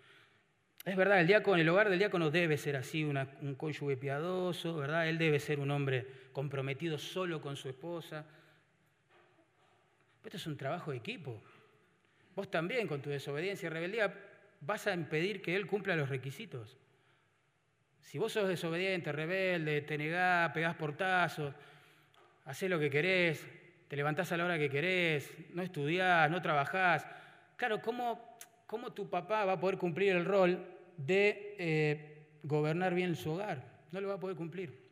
[0.86, 5.07] Es verdad, el, diácono, el hogar del diácono debe ser así, un cónyuge piadoso, ¿verdad?
[5.07, 8.25] Él debe ser un hombre comprometido solo con su esposa.
[10.21, 11.41] Pero esto es un trabajo de equipo.
[12.36, 14.13] Vos también, con tu desobediencia y rebeldía,
[14.59, 16.77] vas a impedir que él cumpla los requisitos.
[18.01, 21.53] Si vos sos desobediente, rebelde, te negás, pegás portazos,
[22.43, 23.47] haces lo que querés,
[23.88, 27.07] te levantás a la hora que querés, no estudiás, no trabajás,
[27.55, 33.16] claro, ¿cómo, cómo tu papá va a poder cumplir el rol de eh, gobernar bien
[33.16, 33.84] su hogar.
[33.91, 34.84] No lo va a poder cumplir.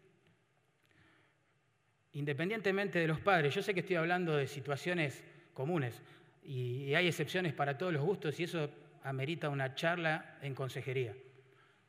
[2.13, 5.23] Independientemente de los padres, yo sé que estoy hablando de situaciones
[5.53, 6.01] comunes
[6.43, 8.69] y hay excepciones para todos los gustos y eso
[9.03, 11.15] amerita una charla en consejería.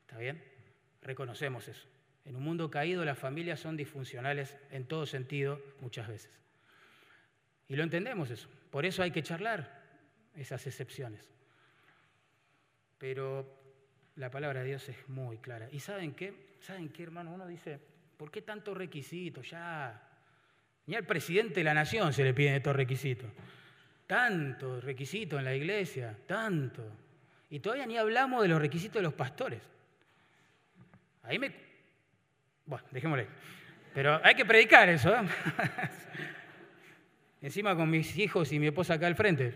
[0.02, 0.42] ¿Está bien?
[1.02, 1.88] Reconocemos eso.
[2.24, 6.30] En un mundo caído las familias son disfuncionales en todo sentido muchas veces.
[7.68, 8.48] Y lo entendemos eso.
[8.70, 9.82] Por eso hay que charlar
[10.34, 11.32] esas excepciones.
[12.98, 13.61] Pero
[14.16, 15.68] la palabra de Dios es muy clara.
[15.70, 16.34] ¿Y saben qué?
[16.60, 17.32] ¿Saben qué, hermano?
[17.32, 17.78] Uno dice,
[18.16, 19.50] ¿por qué tantos requisitos?
[19.50, 20.00] Ya.
[20.86, 23.30] Ni al presidente de la nación se le piden estos requisitos.
[24.06, 26.84] Tantos requisitos en la iglesia, tanto.
[27.50, 29.62] Y todavía ni hablamos de los requisitos de los pastores.
[31.22, 31.52] Ahí me.
[32.66, 33.26] Bueno, dejémosle.
[33.94, 35.14] Pero hay que predicar eso.
[35.14, 35.22] ¿eh?
[37.42, 39.54] Encima con mis hijos y mi esposa acá al frente.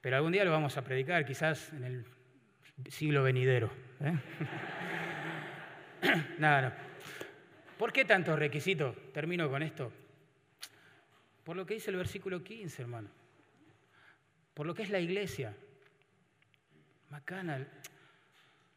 [0.00, 2.04] Pero algún día lo vamos a predicar, quizás en el
[2.88, 3.70] siglo venidero.
[4.00, 4.14] ¿eh?
[6.38, 6.72] Nada, no.
[7.78, 8.94] ¿Por qué tantos requisitos?
[9.12, 9.92] Termino con esto.
[11.44, 13.08] Por lo que dice el versículo 15, hermano.
[14.54, 15.56] Por lo que es la iglesia.
[17.10, 17.66] Macana.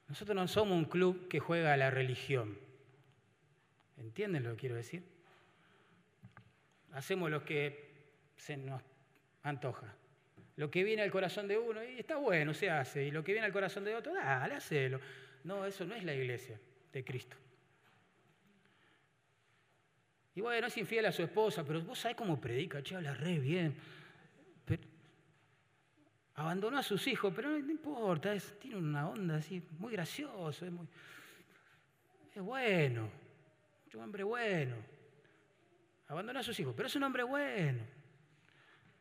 [0.08, 2.58] Nosotros no somos un club que juega a la religión.
[3.98, 5.04] ¿Entienden lo que quiero decir?
[6.94, 7.92] Hacemos lo que
[8.38, 8.82] se nos
[9.44, 9.94] antoja.
[10.56, 13.06] Lo que viene al corazón de uno, y está bueno, se hace.
[13.06, 15.00] Y lo que viene al corazón de otro, dale, hacelo.
[15.44, 16.60] No, eso no es la iglesia
[16.92, 17.38] de Cristo.
[20.36, 23.40] Y bueno, es infiel a su esposa, pero vos sabés cómo predica, che, habla re
[23.40, 23.76] bien.
[26.36, 30.88] abandonó a sus hijos, pero no, importa, tiene una onda así, muy gracioso, es, muy,
[32.34, 33.10] es bueno,
[33.94, 34.76] un hombre bueno.
[36.08, 37.84] Abandonó a sus hijos, pero es un hombre bueno.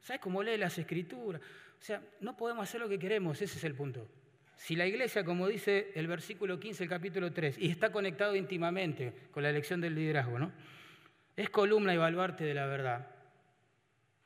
[0.03, 1.41] ¿Sabes cómo lee las escrituras?
[1.41, 4.09] O sea, no podemos hacer lo que queremos, ese es el punto.
[4.57, 9.13] Si la iglesia, como dice el versículo 15, el capítulo 3, y está conectado íntimamente
[9.31, 10.53] con la elección del liderazgo, ¿no?
[11.37, 13.09] Es columna y baluarte de la verdad.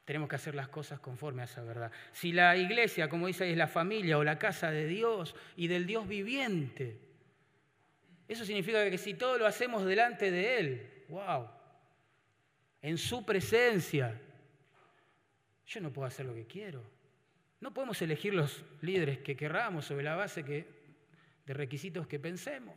[0.04, 1.90] Tenemos que hacer las cosas conforme a esa verdad.
[2.12, 5.86] Si la iglesia, como dice, es la familia o la casa de Dios y del
[5.86, 6.98] Dios viviente,
[8.28, 11.48] eso significa que si todo lo hacemos delante de Él, wow,
[12.82, 14.20] en su presencia,
[15.66, 16.82] yo no puedo hacer lo que quiero.
[17.60, 22.76] No podemos elegir los líderes que querramos sobre la base de requisitos que pensemos.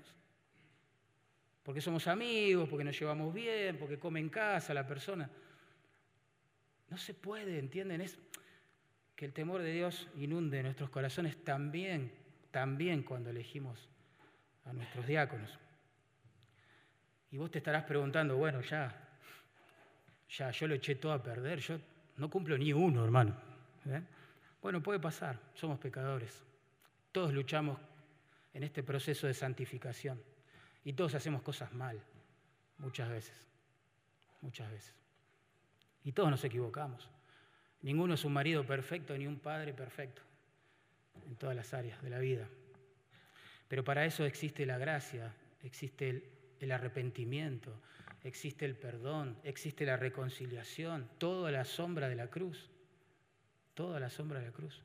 [1.64, 5.30] Porque somos amigos, porque nos llevamos bien, porque come en casa la persona.
[6.90, 8.02] No se puede, ¿entienden?
[8.02, 8.18] Es
[9.16, 12.12] que el temor de Dios inunde nuestros corazones también,
[12.52, 13.90] también cuando elegimos
[14.66, 15.60] a nuestros diáconos.
[17.32, 19.08] Y vos te estarás preguntando, bueno, ya,
[20.30, 21.80] ya, yo lo eché todo a perder, yo
[22.20, 23.36] no cumplo ni uno, hermano.
[23.88, 24.02] ¿eh?
[24.62, 26.44] Bueno, puede pasar, somos pecadores.
[27.12, 27.80] Todos luchamos
[28.54, 30.22] en este proceso de santificación.
[30.84, 32.02] Y todos hacemos cosas mal,
[32.78, 33.48] muchas veces,
[34.42, 34.94] muchas veces.
[36.04, 37.10] Y todos nos equivocamos.
[37.82, 40.22] Ninguno es un marido perfecto ni un padre perfecto
[41.28, 42.48] en todas las áreas de la vida.
[43.68, 47.80] Pero para eso existe la gracia, existe el, el arrepentimiento,
[48.24, 52.70] existe el perdón, existe la reconciliación, toda la sombra de la cruz,
[53.74, 54.82] toda la sombra de la cruz.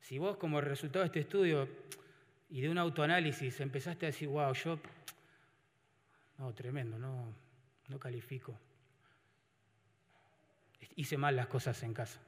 [0.00, 1.68] Si vos como resultado de este estudio
[2.50, 4.78] y de un autoanálisis empezaste a decir, wow, yo,
[6.38, 7.32] no, tremendo, no,
[7.88, 8.58] no califico.
[10.96, 12.20] Hice mal las cosas en casa.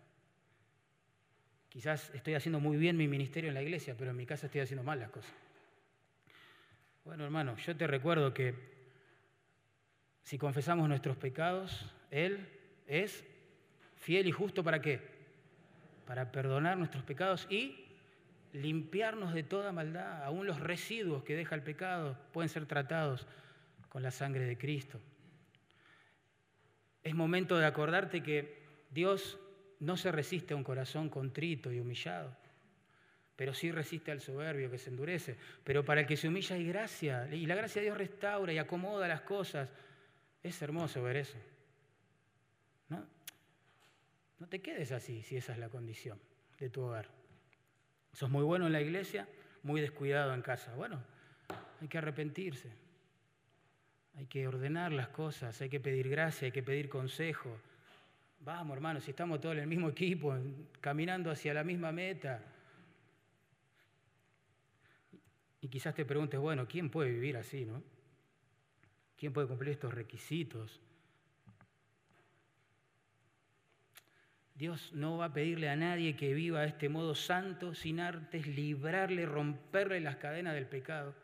[1.69, 4.61] Quizás estoy haciendo muy bien mi ministerio en la iglesia, pero en mi casa estoy
[4.61, 5.33] haciendo mal las cosas.
[7.05, 8.55] Bueno, hermano, yo te recuerdo que
[10.23, 12.49] si confesamos nuestros pecados, Él
[12.87, 13.23] es
[13.97, 15.01] fiel y justo para qué?
[16.07, 17.85] Para perdonar nuestros pecados y
[18.55, 20.25] limpiarnos de toda maldad.
[20.25, 23.27] Aún los residuos que deja el pecado pueden ser tratados
[23.91, 24.99] con la sangre de Cristo.
[27.03, 29.39] Es momento de acordarte que Dios
[29.79, 32.35] no se resiste a un corazón contrito y humillado,
[33.37, 35.37] pero sí resiste al soberbio que se endurece.
[35.65, 38.59] Pero para el que se humilla hay gracia, y la gracia de Dios restaura y
[38.59, 39.69] acomoda las cosas.
[40.43, 41.37] Es hermoso ver eso.
[42.89, 43.05] ¿No?
[44.39, 46.19] No te quedes así si esa es la condición
[46.59, 47.09] de tu hogar.
[48.13, 49.27] Sos muy bueno en la iglesia,
[49.63, 50.75] muy descuidado en casa.
[50.77, 51.03] Bueno,
[51.81, 52.71] hay que arrepentirse.
[54.17, 57.59] Hay que ordenar las cosas, hay que pedir gracia, hay que pedir consejo.
[58.41, 60.37] Vamos, hermanos, si estamos todos en el mismo equipo,
[60.81, 62.41] caminando hacia la misma meta.
[65.65, 67.83] Y quizás te preguntes, bueno, ¿quién puede vivir así, no?
[69.17, 70.79] ¿Quién puede cumplir estos requisitos?
[74.55, 78.47] Dios no va a pedirle a nadie que viva de este modo santo sin antes
[78.47, 81.15] librarle, romperle las cadenas del pecado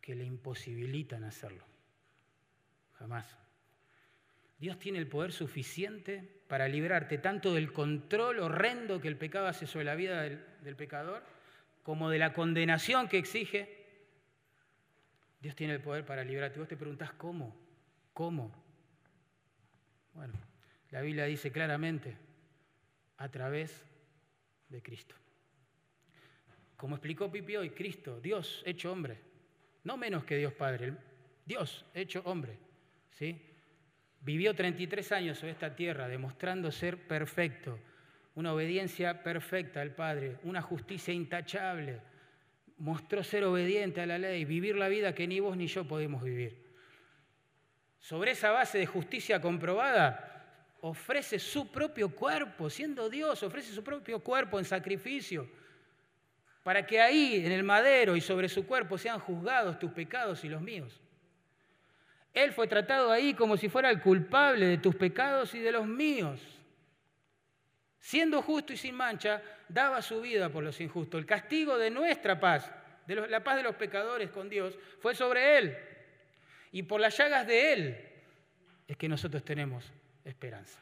[0.00, 1.66] que le imposibilitan hacerlo.
[2.94, 3.36] Jamás.
[4.58, 9.66] Dios tiene el poder suficiente para librarte tanto del control horrendo que el pecado hace
[9.66, 11.22] sobre la vida del, del pecador,
[11.90, 13.68] como de la condenación que exige.
[15.40, 16.60] Dios tiene el poder para librarte.
[16.60, 17.60] Vos te preguntás, ¿cómo?
[18.12, 18.54] ¿Cómo?
[20.14, 20.34] Bueno,
[20.90, 22.16] la Biblia dice claramente,
[23.16, 23.84] a través
[24.68, 25.16] de Cristo.
[26.76, 29.18] Como explicó Pipi hoy, Cristo, Dios hecho hombre,
[29.82, 30.94] no menos que Dios Padre,
[31.44, 32.56] Dios hecho hombre,
[33.10, 33.36] ¿sí?
[34.20, 37.80] Vivió 33 años sobre esta tierra demostrando ser perfecto,
[38.34, 42.00] una obediencia perfecta al Padre, una justicia intachable.
[42.78, 46.22] Mostró ser obediente a la ley, vivir la vida que ni vos ni yo podemos
[46.22, 46.70] vivir.
[47.98, 54.20] Sobre esa base de justicia comprobada, ofrece su propio cuerpo, siendo Dios, ofrece su propio
[54.20, 55.48] cuerpo en sacrificio,
[56.62, 60.48] para que ahí, en el madero y sobre su cuerpo, sean juzgados tus pecados y
[60.48, 61.00] los míos.
[62.32, 65.86] Él fue tratado ahí como si fuera el culpable de tus pecados y de los
[65.86, 66.59] míos.
[68.00, 71.20] Siendo justo y sin mancha, daba su vida por los injustos.
[71.20, 72.72] El castigo de nuestra paz,
[73.06, 75.76] de la paz de los pecadores con Dios, fue sobre Él.
[76.72, 78.08] Y por las llagas de Él
[78.88, 79.84] es que nosotros tenemos
[80.24, 80.80] esperanza.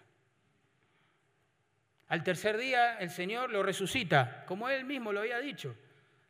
[2.06, 5.76] Al tercer día el Señor lo resucita, como Él mismo lo había dicho.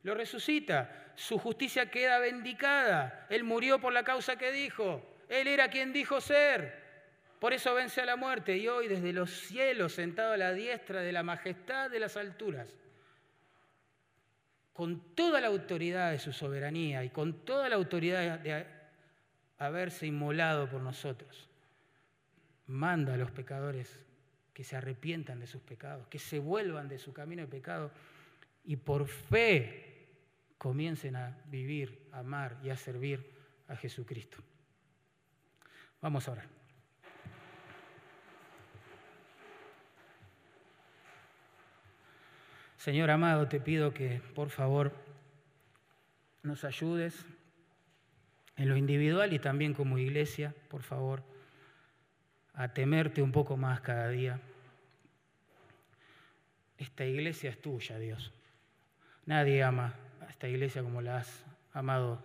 [0.03, 3.27] Lo resucita, su justicia queda bendicada.
[3.29, 5.05] Él murió por la causa que dijo.
[5.29, 6.88] Él era quien dijo ser.
[7.39, 11.03] Por eso vence a la muerte y hoy desde los cielos, sentado a la diestra
[11.03, 12.75] de la majestad de las alturas,
[14.73, 18.67] con toda la autoridad de su soberanía y con toda la autoridad de
[19.59, 21.49] haberse inmolado por nosotros,
[22.67, 24.05] manda a los pecadores
[24.53, 27.93] que se arrepientan de sus pecados, que se vuelvan de su camino de pecado
[28.65, 30.09] y por fe
[30.59, 33.25] comiencen a vivir, a amar y a servir
[33.69, 34.39] a Jesucristo.
[36.01, 36.58] Vamos a orar.
[42.79, 44.93] Señor amado, te pido que por favor
[46.45, 47.27] nos ayudes
[48.57, 51.23] en lo individual y también como iglesia, por favor
[52.55, 54.41] a temerte un poco más cada día.
[56.79, 58.33] Esta iglesia es tuya, Dios.
[59.27, 62.23] Nadie ama a esta iglesia como la has amado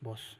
[0.00, 0.38] vos.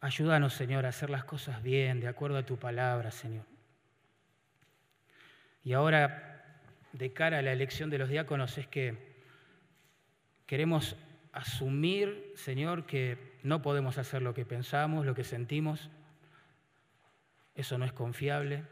[0.00, 3.53] Ayúdanos, Señor, a hacer las cosas bien, de acuerdo a tu palabra, Señor.
[5.64, 6.60] Y ahora,
[6.92, 9.14] de cara a la elección de los diáconos, es que
[10.46, 10.94] queremos
[11.32, 15.90] asumir, Señor, que no podemos hacer lo que pensamos, lo que sentimos.
[17.54, 18.64] Eso no es confiable.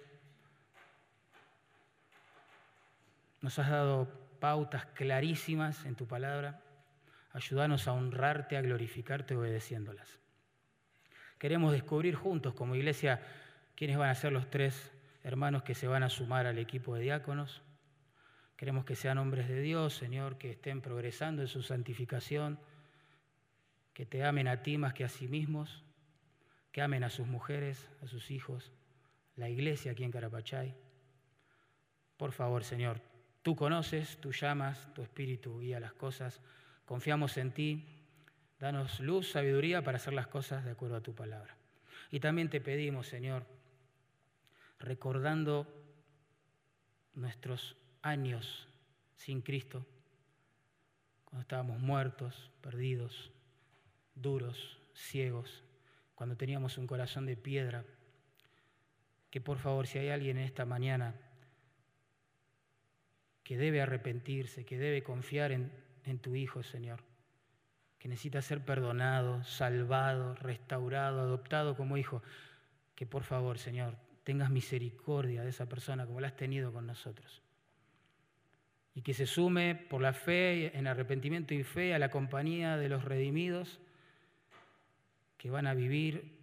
[3.40, 6.60] Nos has dado pautas clarísimas en tu palabra.
[7.32, 10.20] Ayúdanos a honrarte, a glorificarte obedeciéndolas.
[11.38, 13.20] Queremos descubrir juntos como iglesia
[13.74, 14.92] quiénes van a ser los tres
[15.22, 17.62] hermanos que se van a sumar al equipo de diáconos.
[18.56, 22.58] Queremos que sean hombres de Dios, Señor, que estén progresando en su santificación
[23.92, 25.84] que te amen a ti más que a sí mismos,
[26.70, 28.72] que amen a sus mujeres, a sus hijos,
[29.36, 30.74] la iglesia aquí en Carapachay.
[32.16, 33.00] Por favor, Señor,
[33.42, 36.40] tú conoces, tú llamas, tu espíritu guía las cosas,
[36.86, 37.84] confiamos en ti,
[38.58, 41.56] danos luz, sabiduría para hacer las cosas de acuerdo a tu palabra.
[42.10, 43.44] Y también te pedimos, Señor,
[44.82, 45.66] recordando
[47.14, 48.68] nuestros años
[49.14, 49.86] sin Cristo,
[51.24, 53.30] cuando estábamos muertos, perdidos,
[54.14, 55.64] duros, ciegos,
[56.14, 57.84] cuando teníamos un corazón de piedra,
[59.30, 61.14] que por favor, si hay alguien en esta mañana
[63.44, 65.72] que debe arrepentirse, que debe confiar en,
[66.04, 67.02] en tu Hijo, Señor,
[67.98, 72.22] que necesita ser perdonado, salvado, restaurado, adoptado como hijo,
[72.96, 77.42] que por favor, Señor, tengas misericordia de esa persona como la has tenido con nosotros.
[78.94, 82.88] Y que se sume por la fe, en arrepentimiento y fe, a la compañía de
[82.88, 83.80] los redimidos
[85.38, 86.38] que van a vivir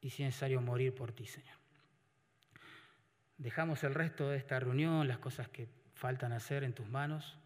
[0.00, 1.56] y si es necesario morir por ti, Señor.
[3.38, 7.38] Dejamos el resto de esta reunión, las cosas que faltan hacer en tus manos.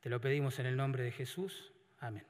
[0.00, 1.72] Te lo pedimos en el nombre de Jesús.
[1.98, 2.29] Amén.